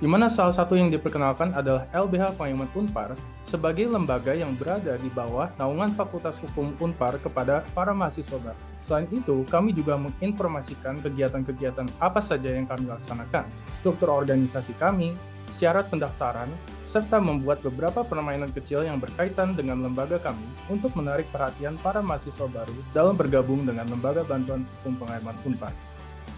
di 0.02 0.10
mana 0.10 0.26
salah 0.26 0.58
satu 0.58 0.74
yang 0.74 0.90
diperkenalkan 0.90 1.54
adalah 1.54 1.86
LBH 1.94 2.34
Pengayuman 2.42 2.66
Unpar 2.74 3.14
sebagai 3.46 3.86
lembaga 3.86 4.34
yang 4.34 4.58
berada 4.58 4.98
di 4.98 5.06
bawah 5.14 5.54
naungan 5.62 5.94
Fakultas 5.94 6.42
Hukum 6.42 6.74
Unpar 6.82 7.22
kepada 7.22 7.62
para 7.78 7.94
mahasiswa 7.94 8.42
baru. 8.42 8.58
Selain 8.82 9.06
itu, 9.14 9.46
kami 9.46 9.70
juga 9.70 10.02
menginformasikan 10.02 10.98
kegiatan-kegiatan 11.06 11.86
apa 12.02 12.26
saja 12.26 12.50
yang 12.58 12.66
kami 12.66 12.90
laksanakan, 12.90 13.46
struktur 13.82 14.10
organisasi 14.10 14.74
kami, 14.82 15.14
syarat 15.54 15.94
pendaftaran, 15.94 16.50
serta 16.96 17.20
membuat 17.20 17.60
beberapa 17.60 18.08
permainan 18.08 18.56
kecil 18.56 18.88
yang 18.88 19.04
berkaitan 19.04 19.52
dengan 19.52 19.84
lembaga 19.84 20.16
kami 20.16 20.48
untuk 20.72 20.96
menarik 20.96 21.28
perhatian 21.28 21.76
para 21.84 22.00
mahasiswa 22.00 22.48
baru 22.48 22.72
dalam 22.96 23.20
bergabung 23.20 23.68
dengan 23.68 23.84
Lembaga 23.92 24.24
Bantuan 24.24 24.64
Hukum 24.80 25.04
Pengayaman 25.04 25.36
Unpar. 25.44 25.76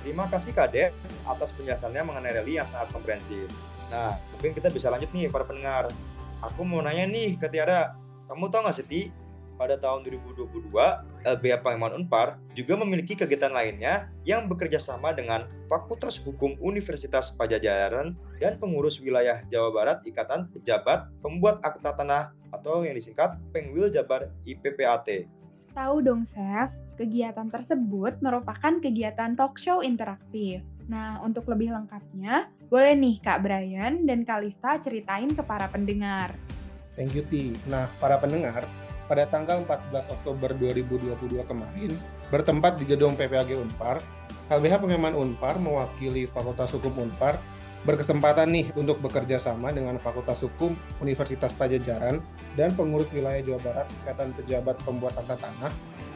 Terima 0.02 0.26
kasih 0.26 0.58
Kak 0.58 0.74
atas 1.30 1.54
penjelasannya 1.54 2.02
mengenai 2.02 2.42
rally 2.42 2.58
yang 2.58 2.66
sangat 2.66 2.90
komprehensif. 2.90 3.46
Nah, 3.94 4.18
mungkin 4.34 4.58
kita 4.58 4.74
bisa 4.74 4.90
lanjut 4.90 5.14
nih 5.14 5.30
para 5.30 5.46
pendengar. 5.46 5.94
Aku 6.42 6.66
mau 6.66 6.82
nanya 6.82 7.06
nih 7.06 7.38
ke 7.38 7.46
Tiara, 7.54 7.94
kamu 8.26 8.50
tahu 8.50 8.66
nggak 8.66 8.82
sih 8.82 9.14
pada 9.62 9.78
tahun 9.78 10.10
2022, 10.10 10.74
LBH 11.28 11.60
Pangeman 11.60 12.00
Unpar 12.00 12.40
juga 12.56 12.80
memiliki 12.80 13.20
kegiatan 13.20 13.52
lainnya 13.52 14.08
yang 14.24 14.48
bekerja 14.48 14.80
sama 14.80 15.12
dengan 15.12 15.52
Fakultas 15.68 16.16
Hukum 16.16 16.56
Universitas 16.64 17.36
Pajajaran 17.36 18.16
dan 18.40 18.56
pengurus 18.56 19.04
wilayah 19.04 19.44
Jawa 19.52 19.76
Barat 19.76 19.98
Ikatan 20.08 20.48
Pejabat 20.56 21.12
Pembuat 21.20 21.60
Akta 21.68 21.92
Tanah 21.92 22.32
atau 22.56 22.88
yang 22.88 22.96
disingkat 22.96 23.36
Pengwil 23.52 23.92
Jabar 23.92 24.32
IPPAT. 24.48 25.28
Tahu 25.76 25.96
dong, 26.02 26.24
Chef. 26.26 26.72
Kegiatan 26.98 27.54
tersebut 27.54 28.18
merupakan 28.26 28.82
kegiatan 28.82 29.38
talk 29.38 29.62
show 29.62 29.86
interaktif. 29.86 30.66
Nah, 30.90 31.22
untuk 31.22 31.46
lebih 31.46 31.70
lengkapnya, 31.70 32.50
boleh 32.72 32.98
nih 32.98 33.22
Kak 33.22 33.46
Brian 33.46 34.10
dan 34.10 34.26
Kalista 34.26 34.82
ceritain 34.82 35.30
ke 35.30 35.46
para 35.46 35.70
pendengar. 35.70 36.34
Thank 36.98 37.14
you, 37.14 37.22
Ti. 37.30 37.54
Nah, 37.70 37.86
para 38.02 38.18
pendengar, 38.18 38.66
pada 39.08 39.26
tanggal 39.26 39.64
14 39.64 40.14
Oktober 40.14 40.52
2022 40.56 41.44
kemarin, 41.48 41.92
bertempat 42.28 42.76
di 42.78 42.86
gedung 42.86 43.16
PPAG 43.16 43.56
Unpar, 43.56 44.04
LBH 44.52 44.84
Pengeman 44.84 45.16
Unpar 45.16 45.60
mewakili 45.60 46.28
Fakultas 46.28 46.72
Hukum 46.76 47.08
Unpar 47.08 47.40
berkesempatan 47.88 48.52
nih 48.52 48.68
untuk 48.76 49.00
bekerja 49.00 49.40
sama 49.40 49.72
dengan 49.72 49.96
Fakultas 50.02 50.44
Hukum 50.44 50.76
Universitas 51.00 51.56
Pajajaran 51.56 52.20
dan 52.60 52.76
pengurus 52.76 53.08
wilayah 53.16 53.40
Jawa 53.40 53.60
Barat 53.64 53.88
Ikatan 54.04 54.36
Pejabat 54.36 54.76
Pembuat 54.84 55.16
Tata 55.16 55.40
Tanah 55.40 55.72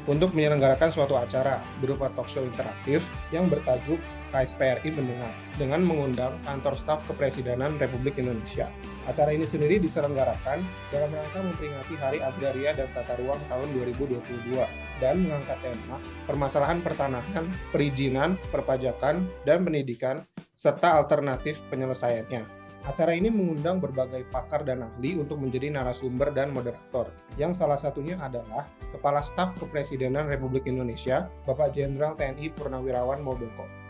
untuk 0.10 0.34
menyelenggarakan 0.34 0.90
suatu 0.90 1.14
acara 1.14 1.62
berupa 1.78 2.10
talk 2.12 2.26
show 2.26 2.42
interaktif 2.42 3.06
yang 3.30 3.46
bertajuk 3.48 4.02
KSPRI 4.34 4.90
mendengar 4.98 5.32
dengan 5.56 5.86
mengundang 5.86 6.34
kantor 6.42 6.74
staf 6.74 7.00
kepresidenan 7.06 7.78
Republik 7.78 8.18
Indonesia. 8.18 8.74
Acara 9.10 9.34
ini 9.34 9.50
sendiri 9.50 9.82
diselenggarakan 9.82 10.62
dalam 10.94 11.10
rangka 11.10 11.40
memperingati 11.42 11.94
Hari 11.98 12.20
Agraria 12.22 12.70
dan 12.78 12.86
Tata 12.94 13.18
Ruang 13.18 13.42
tahun 13.50 13.74
2022 13.74 14.54
dan 15.02 15.26
mengangkat 15.26 15.58
tema 15.58 15.98
permasalahan 16.30 16.86
pertanahan, 16.86 17.50
perizinan, 17.74 18.38
perpajakan, 18.54 19.26
dan 19.42 19.66
pendidikan 19.66 20.22
serta 20.54 21.02
alternatif 21.02 21.66
penyelesaiannya. 21.74 22.46
Acara 22.82 23.14
ini 23.14 23.30
mengundang 23.30 23.78
berbagai 23.78 24.26
pakar 24.30 24.66
dan 24.66 24.86
ahli 24.86 25.18
untuk 25.18 25.38
menjadi 25.38 25.70
narasumber 25.70 26.34
dan 26.34 26.50
moderator, 26.50 27.14
yang 27.38 27.54
salah 27.54 27.78
satunya 27.78 28.18
adalah 28.18 28.66
Kepala 28.90 29.22
Staf 29.22 29.54
Kepresidenan 29.58 30.30
Republik 30.30 30.66
Indonesia, 30.66 31.30
Bapak 31.46 31.78
Jenderal 31.78 32.18
TNI 32.18 32.50
Purnawirawan 32.54 33.22
Muldoko. 33.22 33.81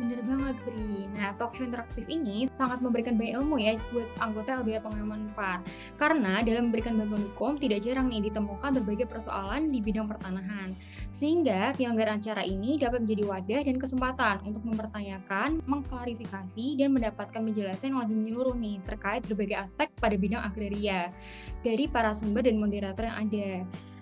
Bener 0.00 0.24
banget, 0.24 0.56
Bri. 0.64 1.12
Nah, 1.12 1.36
talk 1.36 1.52
show 1.52 1.68
interaktif 1.68 2.08
ini 2.08 2.48
sangat 2.56 2.80
memberikan 2.80 3.20
banyak 3.20 3.36
ilmu 3.36 3.60
ya 3.60 3.76
buat 3.92 4.08
anggota 4.24 4.64
LBH 4.64 4.80
Pengayoman 4.80 5.28
PAR. 5.36 5.60
Karena 6.00 6.40
dalam 6.40 6.72
memberikan 6.72 6.96
bantuan 6.96 7.28
hukum, 7.28 7.60
tidak 7.60 7.84
jarang 7.84 8.08
nih 8.08 8.32
ditemukan 8.32 8.80
berbagai 8.80 9.04
persoalan 9.04 9.68
di 9.68 9.84
bidang 9.84 10.08
pertanahan. 10.08 10.72
Sehingga 11.12 11.76
penyelenggaraan 11.76 12.24
acara 12.24 12.40
ini 12.48 12.80
dapat 12.80 13.04
menjadi 13.04 13.28
wadah 13.28 13.60
dan 13.60 13.76
kesempatan 13.76 14.36
untuk 14.48 14.64
mempertanyakan, 14.64 15.60
mengklarifikasi, 15.68 16.80
dan 16.80 16.96
mendapatkan 16.96 17.40
penjelasan 17.44 17.92
yang 17.92 18.00
lebih 18.08 18.16
menyeluruh 18.24 18.56
nih 18.56 18.80
terkait 18.88 19.20
berbagai 19.28 19.68
aspek 19.68 19.92
pada 20.00 20.16
bidang 20.16 20.40
agraria 20.40 21.12
dari 21.60 21.84
para 21.92 22.16
sumber 22.16 22.48
dan 22.48 22.56
moderator 22.56 23.04
yang 23.04 23.28
ada. 23.28 23.48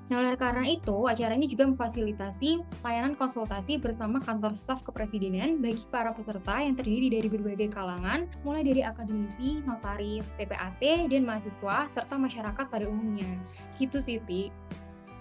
Nah, 0.09 0.25
oleh 0.25 0.41
karena 0.41 0.65
itu, 0.65 1.05
acara 1.05 1.37
ini 1.37 1.53
juga 1.53 1.69
memfasilitasi 1.69 2.81
layanan 2.81 3.13
konsultasi 3.13 3.77
bersama 3.77 4.17
kantor 4.25 4.57
staf 4.57 4.81
kepresidenan 4.81 5.61
bagi 5.61 5.85
para 5.93 6.17
peserta 6.17 6.65
yang 6.65 6.81
terdiri 6.81 7.13
dari 7.13 7.29
berbagai 7.29 7.69
kalangan, 7.77 8.25
mulai 8.41 8.65
dari 8.65 8.81
akademisi, 8.81 9.61
notaris, 9.69 10.33
PPAT, 10.41 11.13
dan 11.13 11.23
mahasiswa, 11.29 11.93
serta 11.93 12.15
masyarakat 12.17 12.67
pada 12.73 12.89
umumnya. 12.89 13.29
Gitu 13.77 14.01
sih, 14.01 14.17
Ti. 14.25 14.49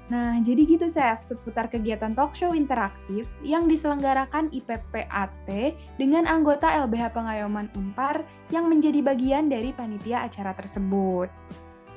Nah, 0.08 0.40
jadi 0.40 0.64
gitu, 0.64 0.88
Chef, 0.88 1.20
seputar 1.20 1.68
kegiatan 1.68 2.16
talk 2.16 2.32
show 2.32 2.56
interaktif 2.56 3.28
yang 3.44 3.68
diselenggarakan 3.68 4.48
IPPAT 4.56 5.52
dengan 6.00 6.24
anggota 6.24 6.72
LBH 6.88 7.12
Pengayoman 7.12 7.68
Unpar 7.76 8.24
yang 8.56 8.72
menjadi 8.72 9.04
bagian 9.04 9.52
dari 9.52 9.76
panitia 9.76 10.24
acara 10.24 10.56
tersebut. 10.56 11.28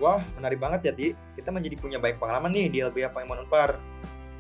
Wah, 0.01 0.25
menarik 0.41 0.57
banget 0.57 0.81
ya, 0.89 0.93
Ti. 0.97 1.09
Kita 1.37 1.53
menjadi 1.53 1.77
punya 1.77 2.01
banyak 2.01 2.17
pengalaman 2.17 2.51
nih 2.51 2.67
di 2.73 2.79
LBH 2.81 3.13
Pengayoman 3.13 3.45
Unpar. 3.45 3.77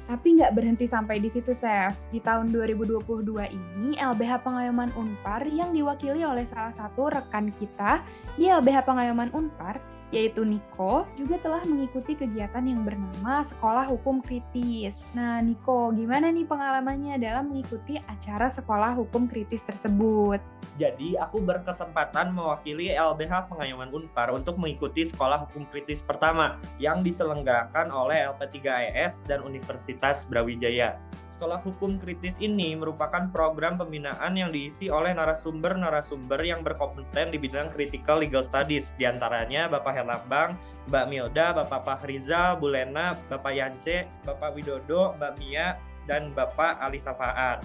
Tapi 0.09 0.40
nggak 0.40 0.57
berhenti 0.57 0.88
sampai 0.88 1.20
di 1.20 1.29
situ, 1.29 1.53
Chef. 1.53 1.94
Di 2.11 2.18
tahun 2.18 2.49
2022 2.51 3.05
ini, 3.53 3.94
LBH 3.94 4.42
Pengayoman 4.42 4.90
Unpar 4.96 5.44
yang 5.46 5.70
diwakili 5.77 6.25
oleh 6.25 6.49
salah 6.49 6.73
satu 6.73 7.12
rekan 7.12 7.53
kita 7.61 8.01
di 8.40 8.49
LBH 8.49 8.88
Pengayoman 8.88 9.31
Unpar 9.37 9.79
yaitu 10.11 10.42
Niko, 10.42 11.07
juga 11.14 11.38
telah 11.38 11.62
mengikuti 11.66 12.18
kegiatan 12.18 12.66
yang 12.66 12.83
bernama 12.83 13.46
Sekolah 13.46 13.87
Hukum 13.87 14.18
Kritis. 14.18 15.07
Nah, 15.14 15.38
Niko, 15.38 15.94
gimana 15.94 16.35
nih 16.35 16.46
pengalamannya 16.46 17.18
dalam 17.23 17.55
mengikuti 17.55 17.99
acara 18.11 18.51
Sekolah 18.51 18.99
Hukum 18.99 19.31
Kritis 19.31 19.62
tersebut? 19.62 20.42
Jadi, 20.79 21.14
aku 21.14 21.38
berkesempatan 21.38 22.35
mewakili 22.35 22.90
LBH 22.90 23.46
Pengayoman 23.51 23.94
Unpar 23.94 24.35
untuk 24.35 24.59
mengikuti 24.59 25.07
Sekolah 25.07 25.46
Hukum 25.46 25.62
Kritis 25.70 26.03
pertama 26.03 26.59
yang 26.83 27.07
diselenggarakan 27.07 27.94
oleh 27.94 28.27
LP3IS 28.35 29.31
dan 29.31 29.46
Universitas 29.46 30.27
Brawijaya. 30.27 30.99
Sekolah 31.40 31.64
Hukum 31.64 31.96
Kritis 31.96 32.37
ini 32.37 32.76
merupakan 32.76 33.24
program 33.33 33.81
pembinaan 33.81 34.37
yang 34.37 34.53
diisi 34.53 34.92
oleh 34.92 35.16
narasumber-narasumber 35.16 36.37
yang 36.44 36.61
berkompeten 36.61 37.33
di 37.33 37.40
bidang 37.40 37.72
critical 37.72 38.20
legal 38.20 38.44
studies, 38.44 38.92
di 39.00 39.09
antaranya 39.09 39.64
Bapak 39.64 39.96
Herlambang, 39.96 40.61
Mbak 40.92 41.07
Milda, 41.09 41.57
Bapak 41.57 41.88
Fahriza, 41.88 42.61
Bu 42.61 42.68
Lena, 42.68 43.16
Bapak 43.33 43.57
Yance, 43.57 44.05
Bapak 44.29 44.53
Widodo, 44.53 45.16
Mbak 45.16 45.33
Mia, 45.40 45.81
dan 46.05 46.29
Bapak 46.37 46.76
Ali 46.76 47.00
Safaat. 47.00 47.64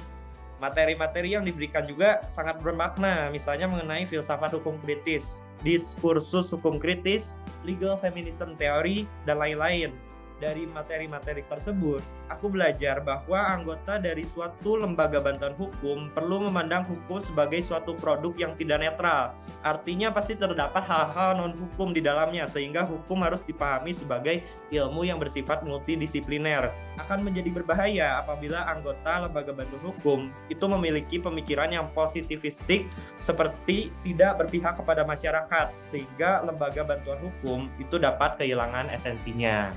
Materi-materi 0.64 1.36
yang 1.36 1.44
diberikan 1.44 1.84
juga 1.84 2.24
sangat 2.32 2.64
bermakna, 2.64 3.28
misalnya 3.28 3.68
mengenai 3.68 4.08
filsafat 4.08 4.56
hukum 4.56 4.80
kritis, 4.88 5.44
diskursus 5.68 6.48
hukum 6.56 6.80
kritis, 6.80 7.44
legal 7.68 8.00
feminism 8.00 8.56
theory, 8.56 9.04
dan 9.28 9.36
lain-lain 9.36 9.92
dari 10.38 10.67
materi-materi 10.67 11.39
tersebut, 11.39 12.04
aku 12.28 12.52
belajar 12.52 13.00
bahwa 13.00 13.39
anggota 13.39 13.95
dari 13.95 14.28
suatu 14.28 14.76
lembaga 14.76 15.24
bantuan 15.24 15.56
hukum 15.56 16.12
perlu 16.12 16.43
memandang 16.50 16.84
hukum 16.84 17.17
sebagai 17.24 17.63
suatu 17.63 17.95
produk 17.95 18.36
yang 18.36 18.54
tidak 18.60 18.84
netral. 18.84 19.32
Artinya 19.63 20.12
pasti 20.12 20.36
terdapat 20.36 20.84
hal-hal 20.84 21.39
non-hukum 21.39 21.95
di 21.95 22.04
dalamnya 22.04 22.43
sehingga 22.45 22.84
hukum 22.84 23.24
harus 23.24 23.48
dipahami 23.48 23.95
sebagai 23.95 24.43
ilmu 24.74 25.08
yang 25.08 25.21
bersifat 25.21 25.63
multidisipliner. 25.63 26.74
Akan 27.00 27.24
menjadi 27.24 27.52
berbahaya 27.52 28.19
apabila 28.19 28.67
anggota 28.67 29.28
lembaga 29.28 29.52
bantuan 29.56 29.84
hukum 29.84 30.19
itu 30.52 30.65
memiliki 30.67 31.17
pemikiran 31.19 31.71
yang 31.71 31.88
positivistik 31.95 32.88
seperti 33.24 33.91
tidak 34.04 34.43
berpihak 34.43 34.76
kepada 34.76 35.08
masyarakat 35.08 35.71
sehingga 35.80 36.43
lembaga 36.43 36.84
bantuan 36.84 37.19
hukum 37.24 37.71
itu 37.80 37.95
dapat 37.95 38.36
kehilangan 38.39 38.91
esensinya. 38.91 39.71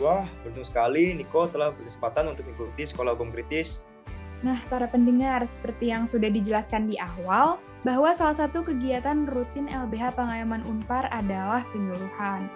Wah, 0.00 0.24
beruntung 0.40 0.64
sekali 0.64 1.12
Niko 1.12 1.44
telah 1.50 1.74
berkesempatan 1.76 2.32
untuk 2.32 2.48
mengikuti 2.48 2.88
sekolah 2.88 3.12
hukum 3.12 3.28
kritis. 3.28 3.84
Nah, 4.42 4.58
para 4.66 4.90
pendengar, 4.90 5.46
seperti 5.46 5.94
yang 5.94 6.08
sudah 6.08 6.26
dijelaskan 6.26 6.90
di 6.90 6.98
awal, 6.98 7.62
bahwa 7.86 8.10
salah 8.10 8.34
satu 8.34 8.66
kegiatan 8.66 9.30
rutin 9.30 9.70
LBH 9.70 10.18
Pengayoman 10.18 10.66
Unpar 10.66 11.06
adalah 11.14 11.62
penyuluhan. 11.70 12.50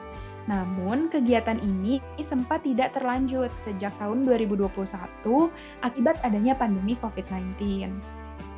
Namun, 0.50 1.10
kegiatan 1.10 1.58
ini 1.62 1.98
sempat 2.22 2.62
tidak 2.62 2.94
terlanjut 2.94 3.50
sejak 3.62 3.94
tahun 3.98 4.26
2021 4.26 4.66
akibat 5.82 6.18
adanya 6.22 6.54
pandemi 6.54 6.98
COVID-19. 6.98 7.90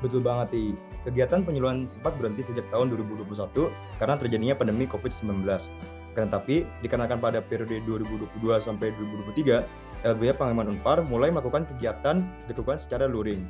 Betul 0.04 0.20
banget, 0.22 0.48
Ti. 0.52 0.64
Kegiatan 1.08 1.44
penyuluhan 1.44 1.88
sempat 1.88 2.16
berhenti 2.20 2.52
sejak 2.52 2.68
tahun 2.68 2.92
2021 2.92 3.72
karena 4.00 4.14
terjadinya 4.20 4.54
pandemi 4.56 4.84
COVID-19. 4.84 5.44
Tetapi 6.26 6.66
dikarenakan 6.82 7.18
pada 7.22 7.38
periode 7.38 7.78
2022 7.86 8.58
sampai 8.58 8.90
2023, 8.96 9.62
LBH 10.06 10.38
Pengaman 10.38 10.74
Unpar 10.74 11.02
mulai 11.06 11.30
melakukan 11.30 11.66
kegiatan 11.74 12.22
dilakukan 12.46 12.78
secara 12.78 13.06
luring. 13.06 13.42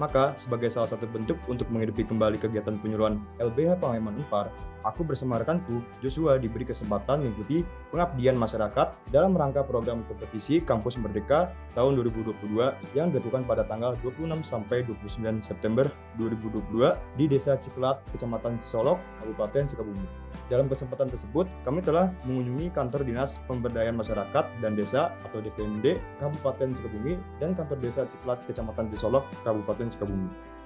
Maka, 0.00 0.32
sebagai 0.40 0.72
salah 0.72 0.88
satu 0.88 1.04
bentuk 1.04 1.36
untuk 1.44 1.68
menghidupi 1.68 2.08
kembali 2.08 2.40
kegiatan 2.40 2.80
penyuluhan 2.80 3.20
LBH 3.36 3.80
Pengaman 3.80 4.16
Unpar, 4.16 4.48
aku 4.84 5.04
bersama 5.04 5.40
rekanku, 5.40 5.84
Joshua, 6.00 6.36
diberi 6.36 6.64
kesempatan 6.64 7.24
mengikuti 7.24 7.62
pengabdian 7.90 8.36
masyarakat 8.36 8.94
dalam 9.10 9.36
rangka 9.36 9.64
program 9.66 10.02
kompetisi 10.06 10.62
Kampus 10.62 10.96
Merdeka 10.96 11.52
tahun 11.76 12.00
2022 12.02 12.96
yang 12.96 13.12
dilakukan 13.12 13.44
pada 13.44 13.66
tanggal 13.66 13.94
26 14.02 14.42
sampai 14.42 14.82
29 14.86 15.40
September 15.44 15.86
2022 16.16 16.96
di 17.16 17.24
Desa 17.28 17.56
Ciklat, 17.58 18.02
Kecamatan 18.14 18.58
Solok, 18.64 18.98
Kabupaten 19.22 19.68
Sukabumi. 19.70 20.06
Dalam 20.50 20.66
kesempatan 20.66 21.06
tersebut, 21.10 21.46
kami 21.62 21.78
telah 21.82 22.10
mengunjungi 22.26 22.74
kantor 22.74 23.06
Dinas 23.06 23.38
Pemberdayaan 23.46 23.94
Masyarakat 23.94 24.44
dan 24.58 24.74
Desa 24.74 25.14
atau 25.26 25.38
DPMD 25.38 25.98
Kabupaten 26.18 26.74
Sukabumi 26.74 27.14
dan 27.38 27.54
kantor 27.54 27.78
Desa 27.78 28.02
Ciklat 28.10 28.42
Kecamatan 28.50 28.90
Cisolok, 28.90 29.26
Kabupaten 29.46 29.90
Sukabumi. 29.94 30.59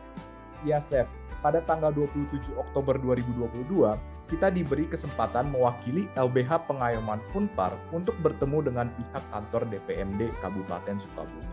Ya, 0.64 0.80
Chef. 0.80 1.04
Pada 1.44 1.60
tanggal 1.60 1.92
27 1.92 2.56
Oktober 2.56 2.96
2022, 2.96 4.00
kita 4.32 4.48
diberi 4.48 4.88
kesempatan 4.88 5.52
mewakili 5.52 6.08
LBH 6.16 6.64
Pengayoman 6.64 7.20
Unpar 7.36 7.76
untuk 7.92 8.16
bertemu 8.24 8.72
dengan 8.72 8.88
pihak 8.96 9.20
kantor 9.28 9.68
DPMD 9.68 10.32
Kabupaten 10.40 10.96
Sukabumi. 10.96 11.52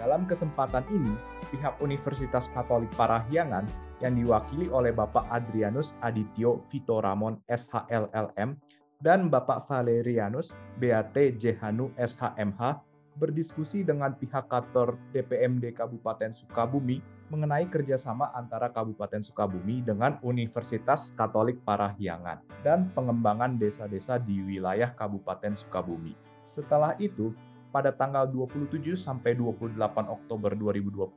Dalam 0.00 0.24
kesempatan 0.24 0.88
ini, 0.88 1.12
pihak 1.52 1.76
Universitas 1.84 2.48
Katolik 2.56 2.88
Parahyangan 2.96 3.68
yang 4.00 4.16
diwakili 4.16 4.72
oleh 4.72 4.96
Bapak 4.96 5.28
Adrianus 5.28 6.00
Adityo 6.00 6.64
Vito 6.72 7.04
Ramon 7.04 7.36
SHLLM 7.44 8.56
dan 9.04 9.28
Bapak 9.28 9.68
Valerianus 9.68 10.56
BAT 10.80 11.36
Jehanu 11.36 11.92
SHMH 12.00 12.88
berdiskusi 13.20 13.84
dengan 13.84 14.16
pihak 14.16 14.48
kantor 14.48 14.96
DPMD 15.12 15.76
Kabupaten 15.76 16.32
Sukabumi 16.32 17.19
mengenai 17.30 17.70
kerjasama 17.70 18.34
antara 18.34 18.68
Kabupaten 18.68 19.22
Sukabumi 19.22 19.80
dengan 19.80 20.18
Universitas 20.20 21.14
Katolik 21.14 21.62
Parahyangan 21.62 22.42
dan 22.66 22.90
pengembangan 22.90 23.54
desa-desa 23.54 24.18
di 24.18 24.42
wilayah 24.42 24.90
Kabupaten 24.90 25.54
Sukabumi. 25.54 26.18
Setelah 26.42 26.98
itu, 26.98 27.30
pada 27.70 27.94
tanggal 27.94 28.26
27 28.26 28.98
sampai 28.98 29.38
28 29.38 29.78
Oktober 30.10 30.52
2022, 30.58 31.14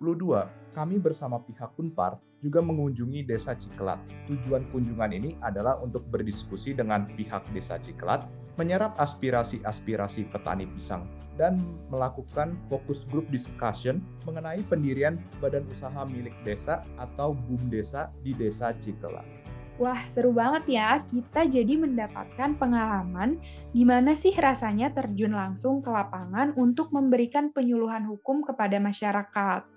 kami 0.77 0.95
bersama 1.01 1.41
pihak 1.41 1.73
Unpar 1.81 2.21
juga 2.41 2.61
mengunjungi 2.61 3.25
Desa 3.25 3.57
Ciklat. 3.57 3.97
Tujuan 4.29 4.69
kunjungan 4.69 5.11
ini 5.13 5.33
adalah 5.41 5.81
untuk 5.81 6.05
berdiskusi 6.13 6.77
dengan 6.77 7.09
pihak 7.17 7.49
Desa 7.51 7.81
Ciklat, 7.81 8.29
menyerap 8.55 8.93
aspirasi-aspirasi 9.01 10.29
petani 10.29 10.69
pisang, 10.69 11.09
dan 11.35 11.57
melakukan 11.89 12.53
fokus 12.69 13.05
group 13.09 13.25
discussion 13.33 14.01
mengenai 14.29 14.61
pendirian 14.69 15.17
badan 15.41 15.65
usaha 15.73 16.05
milik 16.05 16.33
desa 16.45 16.85
atau 17.01 17.33
BUM 17.33 17.73
desa 17.73 18.13
di 18.21 18.37
Desa 18.37 18.71
Ciklat. 18.77 19.42
Wah, 19.83 19.99
seru 20.15 20.31
banget 20.31 20.79
ya. 20.79 21.03
Kita 21.11 21.43
jadi 21.43 21.75
mendapatkan 21.75 22.55
pengalaman 22.55 23.35
gimana 23.75 24.15
sih 24.15 24.31
rasanya 24.31 24.95
terjun 24.95 25.35
langsung 25.35 25.83
ke 25.83 25.91
lapangan 25.91 26.55
untuk 26.55 26.95
memberikan 26.95 27.51
penyuluhan 27.51 28.07
hukum 28.07 28.47
kepada 28.47 28.79
masyarakat. 28.79 29.67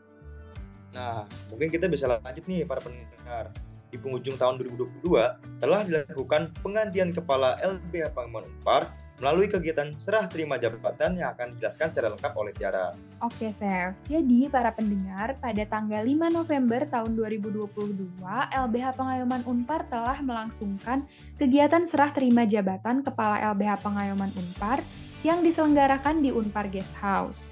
Nah, 0.94 1.26
mungkin 1.50 1.74
kita 1.74 1.90
bisa 1.90 2.06
lanjut 2.06 2.46
nih 2.46 2.62
para 2.62 2.78
pendengar. 2.78 3.50
Di 3.90 3.98
penghujung 3.98 4.38
tahun 4.38 4.62
2022 4.62 5.58
telah 5.58 5.82
dilakukan 5.82 6.54
penggantian 6.62 7.10
kepala 7.10 7.58
LBH 7.58 8.14
Pangemanan 8.14 8.46
Unpar 8.62 8.86
melalui 9.16 9.48
kegiatan 9.48 9.96
serah 9.96 10.28
terima 10.28 10.60
jabatan 10.60 11.16
yang 11.16 11.32
akan 11.32 11.56
dijelaskan 11.56 11.88
secara 11.88 12.08
lengkap 12.12 12.32
oleh 12.36 12.52
Tiara. 12.52 12.92
Oke, 13.24 13.48
Chef. 13.56 13.96
Jadi, 14.12 14.52
para 14.52 14.72
pendengar, 14.76 15.40
pada 15.40 15.62
tanggal 15.64 16.04
5 16.04 16.36
November 16.36 16.80
tahun 16.84 17.16
2022, 17.16 18.20
LBH 18.52 18.86
Pengayoman 18.92 19.42
Unpar 19.48 19.88
telah 19.88 20.20
melangsungkan 20.20 21.08
kegiatan 21.40 21.88
serah 21.88 22.12
terima 22.12 22.44
jabatan 22.44 23.00
Kepala 23.00 23.40
LBH 23.56 23.80
Pengayoman 23.80 24.32
Unpar 24.36 24.84
yang 25.24 25.40
diselenggarakan 25.40 26.20
di 26.20 26.28
Unpar 26.30 26.68
Guest 26.68 26.92
House. 27.00 27.48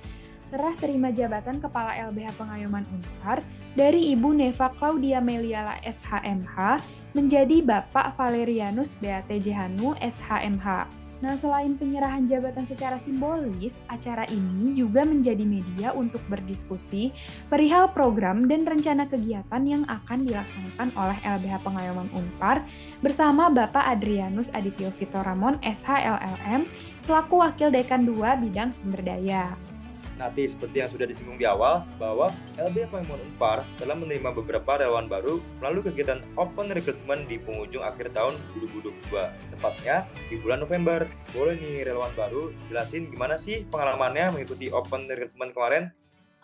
Serah 0.52 0.76
terima 0.76 1.10
jabatan 1.10 1.58
Kepala 1.58 1.96
LBH 2.12 2.36
Pengayoman 2.36 2.84
Unpar 2.92 3.40
dari 3.72 4.12
Ibu 4.12 4.36
Neva 4.36 4.70
Claudia 4.76 5.18
Meliala 5.18 5.80
SHMH 5.82 6.78
menjadi 7.16 7.64
Bapak 7.64 8.14
Valerianus 8.14 8.94
BAT 9.00 9.26
Jehanu 9.40 9.96
SHMH. 9.98 11.03
Nah, 11.24 11.40
selain 11.40 11.72
penyerahan 11.80 12.28
jabatan 12.28 12.68
secara 12.68 13.00
simbolis, 13.00 13.72
acara 13.88 14.28
ini 14.28 14.76
juga 14.76 15.08
menjadi 15.08 15.40
media 15.40 15.96
untuk 15.96 16.20
berdiskusi 16.28 17.16
perihal 17.48 17.88
program 17.96 18.44
dan 18.44 18.68
rencana 18.68 19.08
kegiatan 19.08 19.64
yang 19.64 19.88
akan 19.88 20.28
dilaksanakan 20.28 20.92
oleh 20.92 21.16
LBH 21.24 21.64
Pengayoman 21.64 22.12
Unpar 22.12 22.60
bersama 23.00 23.48
Bapak 23.48 23.88
Adrianus 23.88 24.52
Adityo 24.52 24.92
Fitoramon 24.92 25.56
SHLLM 25.64 26.68
selaku 27.00 27.40
Wakil 27.40 27.72
Dekan 27.72 28.04
2 28.04 28.44
Bidang 28.44 28.76
Sumber 28.76 29.00
Daya. 29.00 29.73
Nanti 30.14 30.46
seperti 30.46 30.78
yang 30.78 30.90
sudah 30.90 31.06
disinggung 31.10 31.38
di 31.38 31.46
awal, 31.46 31.82
bahwa 31.98 32.30
LBH 32.54 32.86
Pemimon 32.86 33.18
Unpar 33.18 33.66
telah 33.82 33.98
menerima 33.98 34.30
beberapa 34.30 34.78
relawan 34.78 35.10
baru 35.10 35.42
melalui 35.58 35.82
kegiatan 35.90 36.22
Open 36.38 36.70
Recruitment 36.70 37.26
di 37.26 37.42
penghujung 37.42 37.82
akhir 37.82 38.14
tahun 38.14 38.38
2022, 38.54 39.10
tepatnya 39.58 40.06
di 40.30 40.38
bulan 40.38 40.62
November. 40.62 41.10
Boleh 41.34 41.58
nih 41.58 41.82
relawan 41.90 42.14
baru 42.14 42.54
jelasin 42.70 43.10
gimana 43.10 43.34
sih 43.34 43.66
pengalamannya 43.66 44.38
mengikuti 44.38 44.70
Open 44.70 45.10
Recruitment 45.10 45.50
kemarin? 45.50 45.90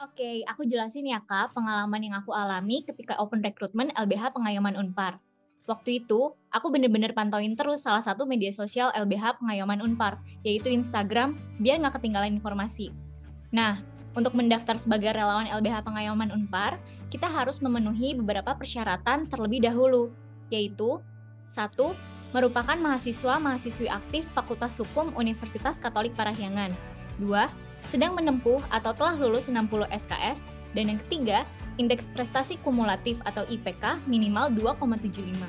Oke, 0.01 0.43
aku 0.49 0.65
jelasin 0.65 1.07
ya 1.07 1.21
Kak, 1.23 1.53
pengalaman 1.53 2.01
yang 2.01 2.17
aku 2.17 2.33
alami 2.33 2.83
ketika 2.83 3.21
Open 3.21 3.45
Recruitment 3.45 3.93
LBH 3.95 4.33
Pengayoman 4.33 4.75
Unpar. 4.75 5.21
Waktu 5.69 6.03
itu, 6.03 6.35
aku 6.51 6.67
bener-bener 6.73 7.13
pantauin 7.13 7.53
terus 7.55 7.85
salah 7.85 8.01
satu 8.03 8.25
media 8.25 8.51
sosial 8.51 8.91
LBH 8.97 9.39
Pengayoman 9.39 9.85
Unpar, 9.85 10.19
yaitu 10.43 10.73
Instagram, 10.73 11.37
biar 11.61 11.79
nggak 11.79 12.01
ketinggalan 12.01 12.33
informasi. 12.33 13.10
Nah, 13.51 13.83
untuk 14.15 14.35
mendaftar 14.35 14.79
sebagai 14.79 15.11
relawan 15.11 15.47
LBH 15.51 15.83
Pengayoman 15.83 16.31
Unpar, 16.35 16.79
kita 17.11 17.27
harus 17.27 17.59
memenuhi 17.59 18.15
beberapa 18.15 18.55
persyaratan 18.55 19.27
terlebih 19.27 19.63
dahulu, 19.63 20.15
yaitu 20.51 21.03
satu, 21.51 21.95
merupakan 22.31 22.79
mahasiswa-mahasiswi 22.79 23.91
aktif 23.91 24.23
Fakultas 24.31 24.79
Hukum 24.79 25.11
Universitas 25.19 25.83
Katolik 25.83 26.15
Parahyangan. 26.15 26.71
Dua, 27.19 27.51
sedang 27.91 28.15
menempuh 28.15 28.63
atau 28.71 28.95
telah 28.95 29.19
lulus 29.19 29.51
60 29.51 29.91
SKS. 29.91 30.39
Dan 30.71 30.95
yang 30.95 31.01
ketiga, 31.07 31.43
indeks 31.75 32.07
prestasi 32.15 32.55
kumulatif 32.63 33.19
atau 33.27 33.43
IPK 33.51 34.07
minimal 34.07 34.55
2,75. 34.55 35.43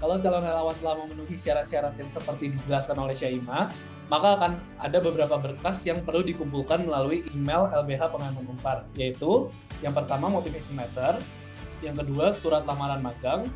Kalau 0.00 0.16
calon 0.20 0.40
relawan 0.40 0.76
telah 0.80 0.96
memenuhi 1.04 1.36
syarat-syarat 1.36 1.92
yang 2.00 2.08
seperti 2.08 2.52
dijelaskan 2.52 2.96
oleh 2.96 3.16
Syaima, 3.16 3.68
maka 4.06 4.38
akan 4.38 4.52
ada 4.78 4.98
beberapa 5.02 5.34
berkas 5.34 5.82
yang 5.82 6.02
perlu 6.06 6.22
dikumpulkan 6.22 6.86
melalui 6.86 7.26
email 7.34 7.66
LBH 7.74 8.14
Pengayoman 8.14 8.46
Unpar, 8.54 8.86
yaitu 8.94 9.50
yang 9.82 9.90
pertama 9.90 10.30
motivation 10.30 10.78
letter, 10.78 11.18
yang 11.82 11.98
kedua 11.98 12.30
surat 12.30 12.62
lamaran 12.62 13.02
magang, 13.02 13.50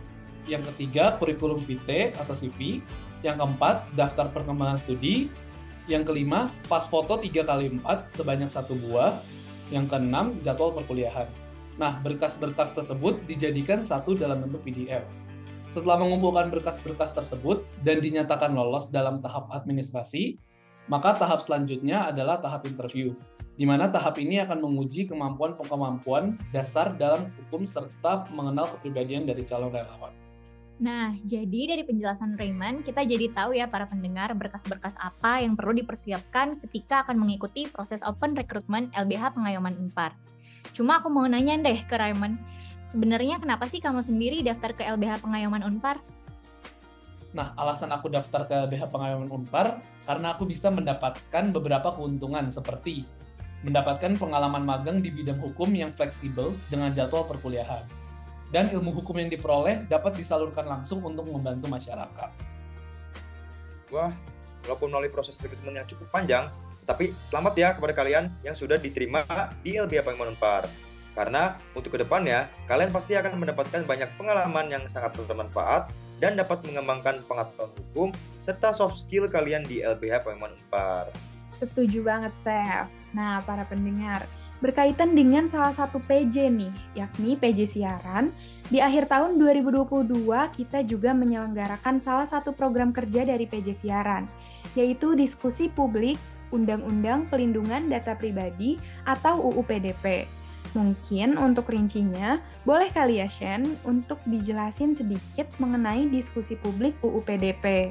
yang 0.51 0.61
ketiga 0.75 1.15
kurikulum 1.23 1.63
vitae 1.63 2.11
atau 2.19 2.35
CV, 2.35 2.83
yang 3.23 3.39
keempat 3.39 3.87
daftar 3.95 4.33
perkembangan 4.35 4.81
studi, 4.81 5.31
yang 5.87 6.03
kelima 6.03 6.51
pas 6.67 6.87
foto 6.87 7.15
3 7.19 7.47
kali 7.47 7.67
4 7.79 8.11
sebanyak 8.11 8.51
satu 8.51 8.75
buah, 8.75 9.15
yang 9.71 9.87
keenam 9.87 10.35
jadwal 10.43 10.75
perkuliahan. 10.75 11.31
Nah, 11.79 11.97
berkas-berkas 12.03 12.75
tersebut 12.77 13.25
dijadikan 13.25 13.87
satu 13.87 14.19
dalam 14.19 14.45
bentuk 14.45 14.67
PDF. 14.67 15.07
Setelah 15.71 16.03
mengumpulkan 16.03 16.51
berkas-berkas 16.51 17.15
tersebut 17.15 17.63
dan 17.87 18.03
dinyatakan 18.03 18.51
lolos 18.51 18.91
dalam 18.91 19.23
tahap 19.23 19.47
administrasi, 19.55 20.35
maka 20.91 21.15
tahap 21.15 21.47
selanjutnya 21.47 22.11
adalah 22.11 22.43
tahap 22.43 22.67
interview, 22.67 23.15
di 23.55 23.63
mana 23.63 23.87
tahap 23.87 24.19
ini 24.19 24.43
akan 24.43 24.67
menguji 24.67 25.07
kemampuan-kemampuan 25.07 26.35
dasar 26.51 26.91
dalam 26.99 27.31
hukum 27.39 27.63
serta 27.71 28.27
mengenal 28.35 28.67
kepribadian 28.75 29.31
dari 29.31 29.47
calon 29.47 29.71
relawan. 29.71 30.11
Nah, 30.83 31.15
jadi 31.23 31.77
dari 31.77 31.87
penjelasan 31.87 32.35
Raymond, 32.35 32.83
kita 32.83 33.07
jadi 33.07 33.31
tahu 33.31 33.55
ya 33.55 33.71
para 33.71 33.87
pendengar 33.87 34.35
berkas-berkas 34.35 34.99
apa 34.99 35.45
yang 35.45 35.55
perlu 35.55 35.77
dipersiapkan 35.77 36.59
ketika 36.67 37.07
akan 37.07 37.21
mengikuti 37.21 37.71
proses 37.71 38.03
open 38.03 38.35
recruitment 38.35 38.91
LBH 38.97 39.39
Pengayoman 39.39 39.77
Unpar. 39.77 40.17
Cuma 40.73 40.99
aku 40.99 41.13
mau 41.13 41.29
nanya 41.29 41.61
deh 41.61 41.85
ke 41.85 41.95
Raymond, 42.01 42.41
Sebenarnya 42.91 43.39
kenapa 43.39 43.71
sih 43.71 43.79
kamu 43.79 44.03
sendiri 44.03 44.43
daftar 44.43 44.75
ke 44.75 44.83
LBH 44.83 45.23
Pengayoman 45.23 45.63
Unpar? 45.63 46.03
Nah, 47.31 47.55
alasan 47.55 47.95
aku 47.95 48.11
daftar 48.11 48.51
ke 48.51 48.55
LBH 48.67 48.91
Pengayoman 48.91 49.31
Unpar 49.31 49.79
karena 50.03 50.35
aku 50.35 50.43
bisa 50.43 50.75
mendapatkan 50.75 51.55
beberapa 51.55 51.95
keuntungan 51.95 52.51
seperti 52.51 53.07
mendapatkan 53.63 54.19
pengalaman 54.19 54.67
magang 54.67 54.99
di 54.99 55.15
bidang 55.15 55.39
hukum 55.39 55.71
yang 55.71 55.95
fleksibel 55.95 56.51
dengan 56.67 56.91
jadwal 56.91 57.23
perkuliahan. 57.31 57.87
Dan 58.51 58.67
ilmu 58.75 58.91
hukum 58.91 59.15
yang 59.23 59.31
diperoleh 59.31 59.87
dapat 59.87 60.19
disalurkan 60.19 60.67
langsung 60.67 60.99
untuk 61.07 61.31
membantu 61.31 61.71
masyarakat. 61.71 62.31
Wah, 63.95 64.11
walaupun 64.67 64.91
melalui 64.91 65.15
proses 65.15 65.39
rekrutmen 65.39 65.79
yang 65.79 65.87
cukup 65.87 66.11
panjang, 66.11 66.51
tapi 66.83 67.15
selamat 67.23 67.55
ya 67.55 67.69
kepada 67.79 67.95
kalian 67.95 68.35
yang 68.43 68.59
sudah 68.59 68.83
diterima 68.83 69.23
di 69.63 69.79
LBH 69.79 70.03
Pengayoman 70.03 70.35
Unpar. 70.35 70.90
Karena 71.15 71.59
untuk 71.75 71.95
ke 71.95 71.99
depannya, 72.01 72.47
kalian 72.71 72.95
pasti 72.95 73.19
akan 73.19 73.39
mendapatkan 73.39 73.83
banyak 73.83 74.11
pengalaman 74.15 74.71
yang 74.71 74.85
sangat 74.87 75.15
bermanfaat 75.19 75.91
dan 76.23 76.37
dapat 76.37 76.63
mengembangkan 76.69 77.25
pengetahuan 77.27 77.73
hukum 77.75 78.09
serta 78.39 78.71
soft 78.71 79.01
skill 79.01 79.27
kalian 79.27 79.65
di 79.67 79.83
LBH 79.83 80.23
Pengayoman 80.23 80.55
Unpar. 80.55 81.11
Setuju 81.57 82.05
banget, 82.05 82.33
Chef. 82.41 82.89
Nah, 83.13 83.43
para 83.43 83.67
pendengar, 83.67 84.25
berkaitan 84.61 85.17
dengan 85.17 85.49
salah 85.49 85.73
satu 85.73 85.99
PJ 86.05 86.53
nih, 86.53 86.73
yakni 86.95 87.35
PJ 87.35 87.75
siaran, 87.75 88.31
di 88.69 88.79
akhir 88.79 89.09
tahun 89.09 89.41
2022 89.41 90.29
kita 90.57 90.85
juga 90.85 91.17
menyelenggarakan 91.17 91.99
salah 91.99 92.29
satu 92.29 92.53
program 92.53 92.93
kerja 92.93 93.25
dari 93.25 93.49
PJ 93.49 93.81
siaran, 93.81 94.29
yaitu 94.77 95.17
diskusi 95.17 95.73
publik 95.73 96.21
Undang-Undang 96.53 97.31
Pelindungan 97.33 97.89
Data 97.89 98.15
Pribadi 98.15 98.77
atau 99.09 99.41
UU 99.51 99.63
PDP. 99.65 100.29
Mungkin 100.71 101.35
untuk 101.35 101.67
rincinya, 101.67 102.39
boleh 102.63 102.95
kali 102.95 103.19
ya 103.19 103.27
Shen 103.27 103.75
untuk 103.83 104.23
dijelasin 104.23 104.95
sedikit 104.95 105.51
mengenai 105.59 106.07
diskusi 106.07 106.55
publik 106.55 106.95
UU 107.03 107.27
PDP. 107.27 107.91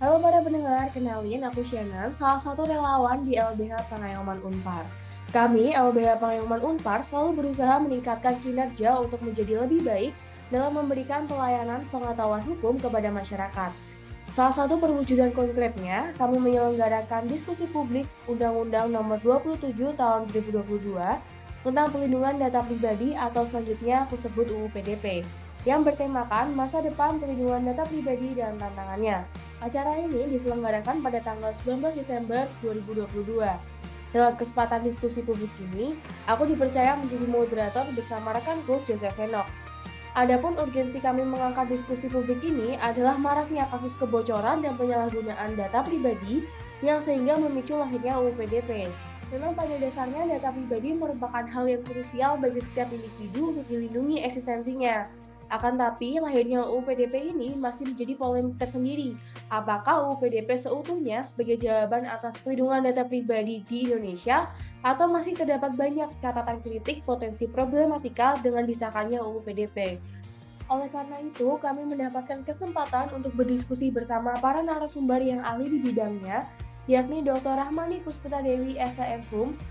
Halo 0.00 0.16
para 0.16 0.40
pendengar, 0.40 0.88
kenalin 0.96 1.44
aku 1.44 1.60
Shannon, 1.60 2.16
salah 2.16 2.40
satu 2.40 2.64
relawan 2.64 3.28
di 3.28 3.36
LBH 3.36 3.92
Pengayoman 3.92 4.40
Unpar. 4.40 4.88
Kami, 5.28 5.76
LBH 5.76 6.24
Pengayoman 6.24 6.60
Unpar, 6.64 7.04
selalu 7.04 7.44
berusaha 7.44 7.76
meningkatkan 7.76 8.40
kinerja 8.40 8.96
untuk 9.04 9.20
menjadi 9.20 9.68
lebih 9.68 9.84
baik 9.84 10.12
dalam 10.48 10.80
memberikan 10.80 11.28
pelayanan 11.28 11.84
pengetahuan 11.92 12.40
hukum 12.48 12.80
kepada 12.80 13.12
masyarakat. 13.12 13.72
Salah 14.32 14.54
satu 14.56 14.80
perwujudan 14.80 15.30
konkretnya, 15.36 16.10
kami 16.16 16.40
menyelenggarakan 16.40 17.28
diskusi 17.28 17.68
publik 17.70 18.08
Undang-Undang 18.26 18.90
Nomor 18.90 19.20
27 19.20 19.76
Tahun 19.94 20.26
2022 20.32 21.33
tentang 21.64 21.88
perlindungan 21.88 22.36
data 22.36 22.60
pribadi 22.60 23.16
atau 23.16 23.48
selanjutnya 23.48 24.04
aku 24.04 24.20
sebut 24.20 24.46
UU 24.52 24.68
PDP 24.70 25.24
yang 25.64 25.80
bertemakan 25.80 26.52
masa 26.52 26.84
depan 26.84 27.16
perlindungan 27.16 27.64
data 27.72 27.88
pribadi 27.88 28.36
dan 28.36 28.60
tantangannya. 28.60 29.24
Acara 29.64 29.96
ini 29.96 30.28
diselenggarakan 30.28 31.00
pada 31.00 31.24
tanggal 31.24 31.48
19 31.48 31.96
Desember 31.96 32.44
2022. 32.60 33.48
Dalam 34.12 34.38
kesempatan 34.38 34.84
diskusi 34.84 35.24
publik 35.24 35.50
ini, 35.72 35.96
aku 36.28 36.46
dipercaya 36.46 36.94
menjadi 37.00 37.26
moderator 37.26 37.88
bersama 37.96 38.36
rekanku 38.36 38.78
Joseph 38.86 39.16
Henok. 39.18 39.48
Adapun 40.14 40.54
urgensi 40.54 41.02
kami 41.02 41.26
mengangkat 41.26 41.74
diskusi 41.74 42.06
publik 42.06 42.38
ini 42.46 42.78
adalah 42.78 43.18
maraknya 43.18 43.66
kasus 43.74 43.98
kebocoran 43.98 44.62
dan 44.62 44.78
penyalahgunaan 44.78 45.58
data 45.58 45.82
pribadi 45.82 46.46
yang 46.86 47.02
sehingga 47.02 47.34
memicu 47.34 47.74
lahirnya 47.74 48.20
UU 48.22 48.38
PDP. 48.38 48.86
Memang 49.34 49.50
pada 49.58 49.74
dasarnya 49.82 50.38
data 50.38 50.54
pribadi 50.54 50.94
merupakan 50.94 51.42
hal 51.42 51.66
yang 51.66 51.82
krusial 51.82 52.38
bagi 52.38 52.62
setiap 52.62 52.86
individu 52.94 53.50
untuk 53.50 53.66
dilindungi 53.66 54.22
eksistensinya. 54.22 55.10
Akan 55.50 55.74
tapi, 55.74 56.22
lahirnya 56.22 56.62
UU 56.62 56.86
PDP 56.86 57.34
ini 57.34 57.58
masih 57.58 57.90
menjadi 57.90 58.14
polemik 58.14 58.62
tersendiri. 58.62 59.18
Apakah 59.50 60.06
UU 60.06 60.22
PDP 60.22 60.54
seutuhnya 60.54 61.26
sebagai 61.26 61.58
jawaban 61.58 62.06
atas 62.06 62.38
perlindungan 62.46 62.86
data 62.86 63.02
pribadi 63.02 63.66
di 63.66 63.90
Indonesia, 63.90 64.54
atau 64.86 65.10
masih 65.10 65.34
terdapat 65.34 65.74
banyak 65.74 66.14
catatan 66.22 66.62
kritik 66.62 67.02
potensi 67.02 67.50
problematika 67.50 68.38
dengan 68.38 68.62
disahkannya 68.62 69.18
UU 69.18 69.42
PDP? 69.42 69.98
Oleh 70.70 70.88
karena 70.88 71.18
itu, 71.20 71.58
kami 71.58 71.82
mendapatkan 71.84 72.40
kesempatan 72.46 73.12
untuk 73.18 73.34
berdiskusi 73.34 73.90
bersama 73.90 74.32
para 74.38 74.62
narasumber 74.62 75.20
yang 75.20 75.42
ahli 75.42 75.68
di 75.74 75.78
bidangnya 75.82 76.46
yakni 76.84 77.24
Dr. 77.24 77.56
Rahmani 77.56 78.04
Puspita 78.04 78.44
Dewi 78.44 78.76
SAM 78.76 79.24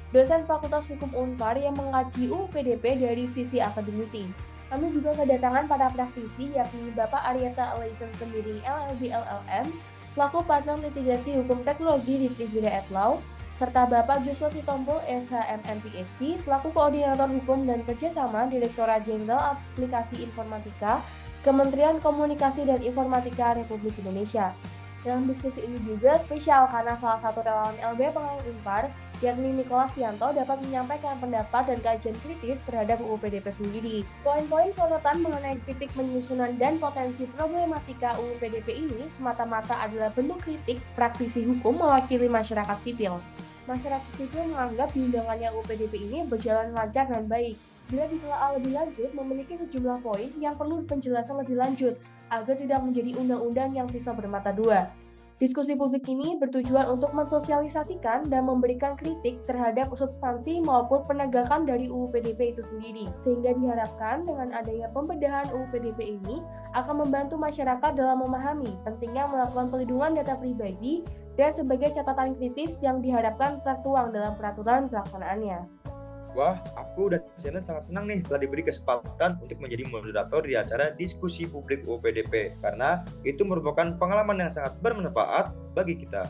dosen 0.09 0.41
Fakultas 0.49 0.89
Hukum 0.89 1.13
Unpar 1.13 1.53
yang 1.61 1.77
mengkaji 1.77 2.29
UU 2.29 2.49
dari 2.49 3.25
sisi 3.29 3.61
akademisi. 3.61 4.25
Kami 4.73 4.89
juga 4.89 5.13
kedatangan 5.13 5.69
para 5.69 5.93
praktisi 5.93 6.49
yakni 6.49 6.89
Bapak 6.97 7.21
Arieta 7.21 7.77
Alaisen 7.77 8.09
sendiri 8.17 8.57
LLB 8.65 9.13
LLM, 9.13 9.69
selaku 10.17 10.41
partner 10.41 10.81
litigasi 10.81 11.37
hukum 11.37 11.61
teknologi 11.61 12.25
di 12.25 12.27
Tribuna 12.33 12.81
at 12.81 12.87
Law, 12.89 13.21
serta 13.61 13.85
Bapak 13.85 14.25
Joshua 14.25 14.49
Sitompo 14.49 14.97
SHMM 15.05 15.77
PhD, 15.85 16.41
selaku 16.41 16.73
Koordinator 16.73 17.29
Hukum 17.29 17.69
dan 17.69 17.85
Kerjasama 17.85 18.49
Direktorat 18.49 19.05
Jenderal 19.05 19.53
Aplikasi 19.53 20.25
Informatika, 20.25 21.05
Kementerian 21.45 22.01
Komunikasi 22.01 22.65
dan 22.65 22.81
Informatika 22.81 23.53
Republik 23.53 23.93
Indonesia. 24.01 24.57
Dalam 25.03 25.27
diskusi 25.27 25.59
ini 25.59 25.75
juga 25.83 26.15
spesial 26.23 26.63
karena 26.71 26.95
salah 26.95 27.19
satu 27.19 27.43
relawan 27.43 27.75
LB 27.75 28.15
Pengayom 28.15 28.39
Unpar, 28.55 28.87
yakni 29.19 29.51
Nikolas 29.51 29.91
Yanto 29.99 30.31
dapat 30.31 30.63
menyampaikan 30.63 31.19
pendapat 31.19 31.67
dan 31.67 31.79
kajian 31.83 32.15
kritis 32.23 32.63
terhadap 32.63 33.03
UU 33.03 33.19
PDP 33.19 33.47
sendiri. 33.51 33.97
Poin-poin 34.23 34.71
sorotan 34.71 35.19
mengenai 35.19 35.59
kritik 35.67 35.91
penyusunan 35.91 36.55
dan 36.55 36.79
potensi 36.79 37.27
problematika 37.35 38.15
UU 38.15 38.39
PDP 38.39 38.87
ini 38.87 39.03
semata-mata 39.11 39.75
adalah 39.83 40.07
bentuk 40.15 40.39
kritik 40.39 40.79
praktisi 40.95 41.43
hukum 41.43 41.83
mewakili 41.83 42.31
masyarakat 42.31 42.79
sipil. 42.79 43.19
Masyarakat 43.67 44.11
sipil 44.15 44.55
menganggap 44.55 44.95
undangannya 44.95 45.51
UU 45.51 45.67
PDP 45.67 45.93
ini 45.99 46.19
berjalan 46.23 46.71
lancar 46.71 47.11
dan 47.11 47.27
baik. 47.27 47.59
Bila 47.93 48.09
ditelaah 48.09 48.57
lebih 48.57 48.73
lanjut, 48.73 49.09
memiliki 49.13 49.53
sejumlah 49.53 50.01
poin 50.01 50.33
yang 50.41 50.57
perlu 50.57 50.81
penjelasan 50.81 51.37
lebih 51.37 51.61
lanjut 51.61 51.93
agar 52.33 52.57
tidak 52.57 52.81
menjadi 52.81 53.13
undang-undang 53.21 53.69
yang 53.77 53.85
bisa 53.85 54.09
bermata 54.17 54.49
dua. 54.49 54.89
Diskusi 55.37 55.77
publik 55.77 56.09
ini 56.09 56.41
bertujuan 56.41 56.89
untuk 56.89 57.13
mensosialisasikan 57.13 58.33
dan 58.33 58.49
memberikan 58.49 58.97
kritik 58.97 59.45
terhadap 59.45 59.93
substansi 59.93 60.57
maupun 60.65 61.05
penegakan 61.05 61.69
dari 61.69 61.85
UU 61.85 62.09
PDP 62.09 62.57
itu 62.57 62.65
sendiri, 62.65 63.13
sehingga 63.21 63.53
diharapkan 63.61 64.25
dengan 64.25 64.49
adanya 64.57 64.89
pembedahan 64.89 65.53
UU 65.53 65.69
PDP 65.69 66.17
ini 66.17 66.41
akan 66.73 67.05
membantu 67.05 67.37
masyarakat 67.37 67.93
dalam 67.93 68.25
memahami 68.25 68.73
pentingnya 68.81 69.29
melakukan 69.29 69.69
pelindungan 69.69 70.17
data 70.17 70.33
pribadi 70.33 71.05
dan 71.37 71.53
sebagai 71.53 71.93
catatan 71.93 72.33
kritis 72.41 72.81
yang 72.81 73.05
diharapkan 73.05 73.61
tertuang 73.61 74.09
dalam 74.09 74.33
peraturan 74.33 74.89
pelaksanaannya. 74.89 75.92
Wah, 76.33 76.57
aku 76.73 77.13
dan 77.13 77.21
Shannon 77.37 77.61
sangat 77.61 77.93
senang 77.93 78.09
nih 78.09 78.25
telah 78.25 78.41
diberi 78.41 78.65
kesempatan 78.65 79.37
untuk 79.37 79.57
menjadi 79.61 79.85
moderator 79.85 80.41
di 80.41 80.57
acara 80.57 80.89
diskusi 80.97 81.45
publik 81.45 81.85
UPDP 81.85 82.57
karena 82.57 83.05
itu 83.21 83.45
merupakan 83.45 83.93
pengalaman 84.01 84.41
yang 84.41 84.49
sangat 84.49 84.73
bermanfaat 84.81 85.53
bagi 85.77 85.93
kita. 86.01 86.25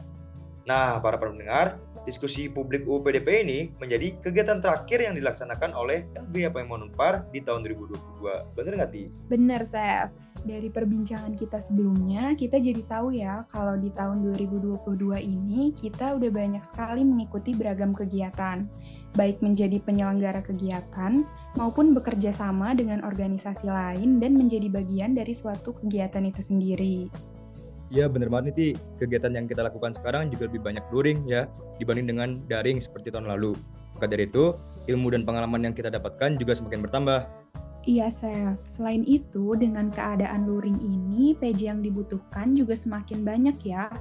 Nah, 0.67 0.99
para 0.99 1.15
pendengar, 1.15 1.79
diskusi 2.03 2.51
publik 2.51 2.83
UPDP 2.83 3.47
ini 3.47 3.59
menjadi 3.79 4.19
kegiatan 4.19 4.59
terakhir 4.59 5.07
yang 5.07 5.15
dilaksanakan 5.15 5.71
oleh 5.71 6.03
LBH 6.19 6.51
Pemon 6.51 6.91
Unpar 6.91 7.23
di 7.31 7.39
tahun 7.39 7.63
2022. 7.63 8.59
Bener 8.59 8.71
nggak, 8.75 8.91
Ti? 8.91 9.03
Bener, 9.31 9.63
Chef 9.71 10.11
dari 10.43 10.67
perbincangan 10.67 11.39
kita 11.39 11.63
sebelumnya, 11.63 12.35
kita 12.35 12.59
jadi 12.59 12.83
tahu 12.87 13.15
ya 13.15 13.47
kalau 13.51 13.79
di 13.79 13.87
tahun 13.95 14.27
2022 14.35 14.83
ini 15.23 15.71
kita 15.71 16.19
udah 16.19 16.31
banyak 16.31 16.63
sekali 16.67 17.01
mengikuti 17.07 17.55
beragam 17.55 17.95
kegiatan, 17.95 18.67
baik 19.15 19.39
menjadi 19.39 19.79
penyelenggara 19.79 20.43
kegiatan 20.43 21.23
maupun 21.55 21.95
bekerja 21.95 22.35
sama 22.35 22.75
dengan 22.75 23.01
organisasi 23.07 23.67
lain 23.67 24.19
dan 24.19 24.35
menjadi 24.35 24.67
bagian 24.67 25.15
dari 25.15 25.31
suatu 25.31 25.71
kegiatan 25.79 26.27
itu 26.27 26.43
sendiri. 26.43 26.97
Iya 27.93 28.09
bener 28.09 28.27
banget 28.27 28.57
nih, 28.57 28.73
kegiatan 28.99 29.31
yang 29.37 29.45
kita 29.45 29.63
lakukan 29.63 29.93
sekarang 29.95 30.27
juga 30.33 30.49
lebih 30.49 30.65
banyak 30.65 30.83
luring 30.89 31.29
ya 31.29 31.45
dibanding 31.77 32.09
dengan 32.09 32.29
daring 32.51 32.83
seperti 32.83 33.13
tahun 33.13 33.29
lalu. 33.29 33.53
Maka 33.93 34.09
dari 34.09 34.25
itu, 34.25 34.57
ilmu 34.89 35.13
dan 35.13 35.21
pengalaman 35.23 35.69
yang 35.69 35.75
kita 35.77 35.93
dapatkan 35.93 36.35
juga 36.41 36.57
semakin 36.57 36.81
bertambah. 36.89 37.43
Iya, 37.83 38.07
Chef. 38.15 38.55
Selain 38.79 39.03
itu, 39.03 39.59
dengan 39.59 39.91
keadaan 39.91 40.47
luring 40.47 40.79
ini, 40.79 41.35
PJ 41.35 41.67
yang 41.67 41.81
dibutuhkan 41.83 42.55
juga 42.55 42.79
semakin 42.79 43.27
banyak 43.27 43.59
ya. 43.67 43.91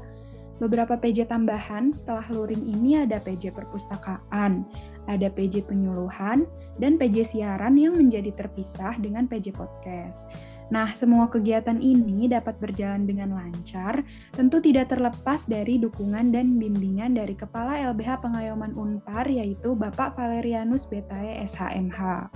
Beberapa 0.62 0.94
PJ 0.94 1.26
tambahan 1.26 1.90
setelah 1.90 2.22
luring 2.30 2.62
ini 2.62 3.02
ada 3.02 3.18
PJ 3.18 3.50
perpustakaan, 3.50 4.62
ada 5.10 5.26
PJ 5.26 5.66
penyuluhan, 5.66 6.46
dan 6.78 6.94
PJ 6.94 7.34
siaran 7.34 7.74
yang 7.74 7.98
menjadi 7.98 8.30
terpisah 8.30 8.94
dengan 9.02 9.26
PJ 9.26 9.50
podcast. 9.50 10.30
Nah, 10.70 10.94
semua 10.94 11.26
kegiatan 11.26 11.82
ini 11.82 12.30
dapat 12.30 12.62
berjalan 12.62 13.10
dengan 13.10 13.34
lancar, 13.34 14.06
tentu 14.30 14.62
tidak 14.62 14.94
terlepas 14.94 15.42
dari 15.50 15.82
dukungan 15.82 16.30
dan 16.30 16.56
bimbingan 16.62 17.18
dari 17.18 17.34
Kepala 17.34 17.82
LBH 17.90 18.22
Pengayoman 18.22 18.78
Unpar, 18.78 19.26
yaitu 19.26 19.74
Bapak 19.74 20.14
Valerianus 20.14 20.86
Betae 20.86 21.42
SHMH. 21.42 22.30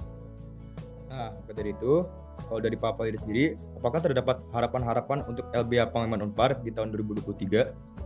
Nah, 1.16 1.33
dari 1.48 1.72
itu, 1.72 2.05
kalau 2.44 2.61
dari 2.61 2.76
Pak 2.76 3.00
Validi 3.00 3.16
sendiri, 3.16 3.46
apakah 3.81 4.05
terdapat 4.05 4.37
harapan-harapan 4.52 5.24
untuk 5.24 5.48
LBH 5.57 5.88
Pengaman 5.88 6.29
Unpar 6.29 6.61
di 6.61 6.68
tahun 6.68 6.92
2023? 6.92 7.96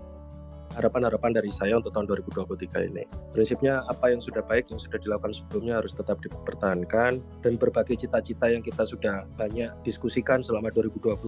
harapan-harapan 0.79 1.35
dari 1.35 1.51
saya 1.51 1.79
untuk 1.79 1.91
tahun 1.91 2.07
2023 2.23 2.91
ini. 2.95 3.05
Prinsipnya 3.35 3.83
apa 3.91 4.15
yang 4.15 4.23
sudah 4.23 4.43
baik, 4.47 4.71
yang 4.71 4.79
sudah 4.79 4.99
dilakukan 5.03 5.35
sebelumnya 5.35 5.83
harus 5.83 5.91
tetap 5.95 6.23
dipertahankan 6.23 7.19
dan 7.43 7.53
berbagai 7.59 8.07
cita-cita 8.07 8.47
yang 8.47 8.63
kita 8.63 8.87
sudah 8.87 9.27
banyak 9.35 9.71
diskusikan 9.83 10.47
selama 10.47 10.71
2022, 10.71 11.19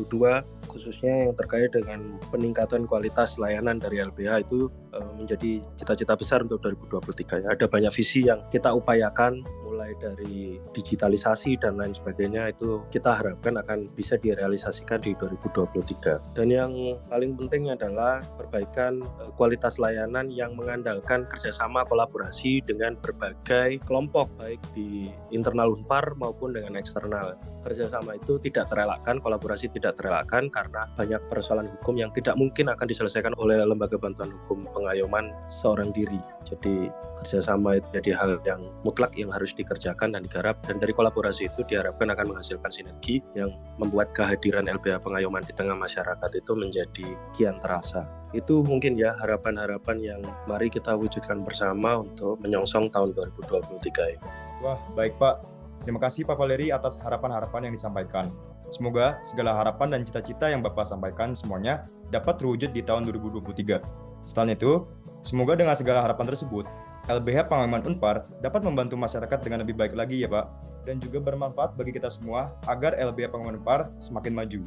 khususnya 0.71 1.27
yang 1.27 1.35
terkait 1.35 1.75
dengan 1.75 2.19
peningkatan 2.31 2.87
kualitas 2.87 3.35
layanan 3.35 3.83
dari 3.83 3.99
LBH 3.99 4.47
itu 4.47 4.71
eh, 4.95 5.11
menjadi 5.19 5.53
cita-cita 5.75 6.15
besar 6.15 6.47
untuk 6.47 6.63
2023. 6.63 7.43
Ya. 7.43 7.49
Ada 7.51 7.67
banyak 7.67 7.93
visi 7.95 8.31
yang 8.31 8.47
kita 8.55 8.71
upayakan 8.71 9.43
mulai 9.83 9.99
dari 9.99 10.63
digitalisasi 10.79 11.59
dan 11.59 11.75
lain 11.75 11.91
sebagainya 11.91 12.55
itu 12.55 12.87
kita 12.95 13.19
harapkan 13.19 13.59
akan 13.59 13.91
bisa 13.99 14.15
direalisasikan 14.15 15.03
di 15.03 15.19
2023. 15.19 16.39
Dan 16.39 16.55
yang 16.55 16.71
paling 17.11 17.35
penting 17.35 17.75
adalah 17.75 18.23
perbaikan 18.39 19.03
eh, 19.03 19.31
kualitas 19.35 19.83
layanan 19.83 20.31
yang 20.31 20.55
mengandalkan 20.55 21.27
kerjasama 21.27 21.83
kolaborasi 21.91 22.63
dengan 22.63 22.95
berbagai 22.95 23.83
kelompok 23.83 24.31
baik 24.39 24.63
di 24.71 25.11
internal 25.35 25.75
Unpar 25.75 26.15
maupun 26.15 26.55
dengan 26.55 26.79
eksternal. 26.79 27.35
Kerjasama 27.67 28.15
itu 28.23 28.39
tidak 28.39 28.71
terelakkan, 28.71 29.19
kolaborasi 29.19 29.67
tidak 29.75 29.99
terelakkan 29.99 30.47
karena 30.47 30.87
banyak 30.95 31.19
persoalan 31.27 31.67
hukum 31.75 31.99
yang 31.99 32.15
tidak 32.15 32.39
mungkin 32.39 32.71
akan 32.71 32.87
diselesaikan 32.87 33.35
oleh 33.35 33.59
lembaga 33.67 33.99
bantuan 33.99 34.31
hukum 34.31 34.63
pengayoman 34.71 35.35
seorang 35.51 35.91
diri. 35.91 36.23
Jadi 36.47 36.87
kerjasama 37.23 37.79
itu 37.79 37.87
jadi 37.95 38.11
hal 38.19 38.43
yang 38.43 38.67
mutlak 38.83 39.15
yang 39.15 39.31
harus 39.31 39.55
dikerjakan 39.55 40.19
dan 40.19 40.27
digarap 40.27 40.59
dan 40.67 40.83
dari 40.83 40.91
kolaborasi 40.91 41.49
itu 41.49 41.63
diharapkan 41.71 42.11
akan 42.11 42.35
menghasilkan 42.35 42.71
sinergi 42.75 43.23
yang 43.39 43.55
membuat 43.79 44.11
kehadiran 44.13 44.67
LBH 44.67 45.01
pengayoman 45.07 45.47
di 45.47 45.55
tengah 45.55 45.79
masyarakat 45.79 46.31
itu 46.35 46.53
menjadi 46.59 47.07
kian 47.39 47.63
terasa 47.63 48.03
itu 48.33 48.65
mungkin 48.65 48.97
ya 48.97 49.13
harapan-harapan 49.21 49.97
yang 50.01 50.21
mari 50.49 50.73
kita 50.73 50.97
wujudkan 50.97 51.45
bersama 51.45 52.01
untuk 52.01 52.41
menyongsong 52.41 52.89
tahun 52.89 53.13
2023 53.13 54.17
ini. 54.17 54.29
Wah, 54.65 54.81
baik 54.97 55.21
Pak. 55.21 55.45
Terima 55.85 56.01
kasih 56.01 56.25
Pak 56.25 56.41
Valeri 56.41 56.73
atas 56.73 56.97
harapan-harapan 56.97 57.69
yang 57.69 57.75
disampaikan. 57.77 58.33
Semoga 58.73 59.21
segala 59.21 59.53
harapan 59.61 59.93
dan 59.93 60.01
cita-cita 60.09 60.49
yang 60.49 60.65
Bapak 60.65 60.89
sampaikan 60.89 61.37
semuanya 61.37 61.85
dapat 62.09 62.41
terwujud 62.41 62.73
di 62.73 62.81
tahun 62.81 63.05
2023. 63.05 63.85
Setelah 64.25 64.57
itu, 64.57 64.89
semoga 65.21 65.53
dengan 65.53 65.77
segala 65.77 66.01
harapan 66.01 66.33
tersebut, 66.33 66.65
LBH 67.11 67.51
Pengalaman 67.51 67.83
Unpar 67.83 68.31
dapat 68.39 68.63
membantu 68.63 68.95
masyarakat 68.95 69.43
dengan 69.43 69.67
lebih 69.67 69.75
baik 69.75 69.99
lagi 69.99 70.23
ya 70.23 70.31
Pak, 70.31 70.47
dan 70.87 71.03
juga 71.03 71.19
bermanfaat 71.19 71.75
bagi 71.75 71.91
kita 71.91 72.07
semua 72.07 72.55
agar 72.71 72.95
LBH 72.95 73.35
Pengalaman 73.35 73.59
Unpar 73.59 73.91
semakin 73.99 74.31
maju. 74.31 74.63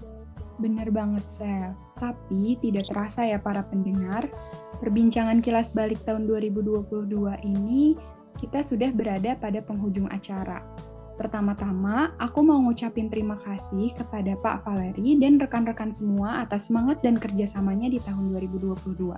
Bener 0.60 0.88
banget, 0.92 1.24
Sel. 1.32 1.72
Tapi 1.96 2.60
tidak 2.60 2.92
terasa 2.92 3.24
ya 3.24 3.40
para 3.40 3.64
pendengar, 3.68 4.28
perbincangan 4.84 5.40
kilas 5.40 5.72
balik 5.72 6.00
tahun 6.04 6.28
2022 6.28 7.08
ini 7.44 7.96
kita 8.36 8.64
sudah 8.64 8.92
berada 8.92 9.40
pada 9.40 9.64
penghujung 9.64 10.12
acara. 10.12 10.60
Pertama-tama, 11.16 12.12
aku 12.20 12.44
mau 12.44 12.60
ngucapin 12.60 13.08
terima 13.08 13.40
kasih 13.40 13.96
kepada 13.96 14.36
Pak 14.44 14.68
Valeri 14.68 15.16
dan 15.16 15.40
rekan-rekan 15.40 15.88
semua 15.88 16.44
atas 16.44 16.68
semangat 16.68 17.00
dan 17.00 17.16
kerjasamanya 17.16 17.88
di 17.88 18.04
tahun 18.04 18.36
2022. 18.36 19.16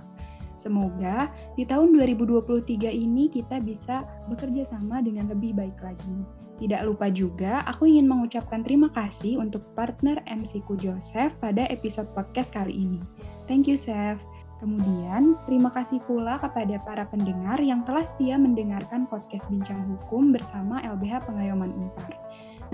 Semoga 0.58 1.30
di 1.54 1.62
tahun 1.62 1.94
2023 1.94 2.90
ini 2.90 3.30
kita 3.30 3.62
bisa 3.62 4.02
bekerja 4.26 4.66
sama 4.74 4.98
dengan 4.98 5.30
lebih 5.30 5.54
baik 5.54 5.78
lagi. 5.78 6.26
Tidak 6.58 6.82
lupa 6.82 7.06
juga, 7.06 7.62
aku 7.70 7.86
ingin 7.86 8.10
mengucapkan 8.10 8.66
terima 8.66 8.90
kasih 8.90 9.38
untuk 9.38 9.62
partner 9.78 10.18
MC 10.26 10.58
ku 10.66 10.74
Joseph 10.74 11.30
pada 11.38 11.70
episode 11.70 12.10
podcast 12.18 12.50
kali 12.50 12.74
ini. 12.74 12.98
Thank 13.46 13.70
you, 13.70 13.78
Chef. 13.78 14.18
Kemudian, 14.58 15.38
terima 15.46 15.70
kasih 15.70 16.02
pula 16.02 16.34
kepada 16.42 16.82
para 16.82 17.06
pendengar 17.06 17.62
yang 17.62 17.86
telah 17.86 18.02
setia 18.02 18.34
mendengarkan 18.34 19.06
podcast 19.06 19.46
Bincang 19.46 19.86
Hukum 19.86 20.34
bersama 20.34 20.82
LBH 20.82 21.30
Pengayoman 21.30 21.70
Unpar. 21.78 22.10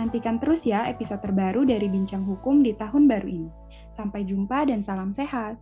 Nantikan 0.01 0.41
terus 0.41 0.65
ya 0.65 0.89
episode 0.89 1.21
terbaru 1.21 1.69
dari 1.69 1.85
Bincang 1.93 2.25
Hukum 2.25 2.65
di 2.65 2.73
tahun 2.73 3.05
baru 3.05 3.29
ini. 3.29 3.51
Sampai 3.93 4.25
jumpa 4.25 4.65
dan 4.65 4.81
salam 4.81 5.13
sehat. 5.13 5.61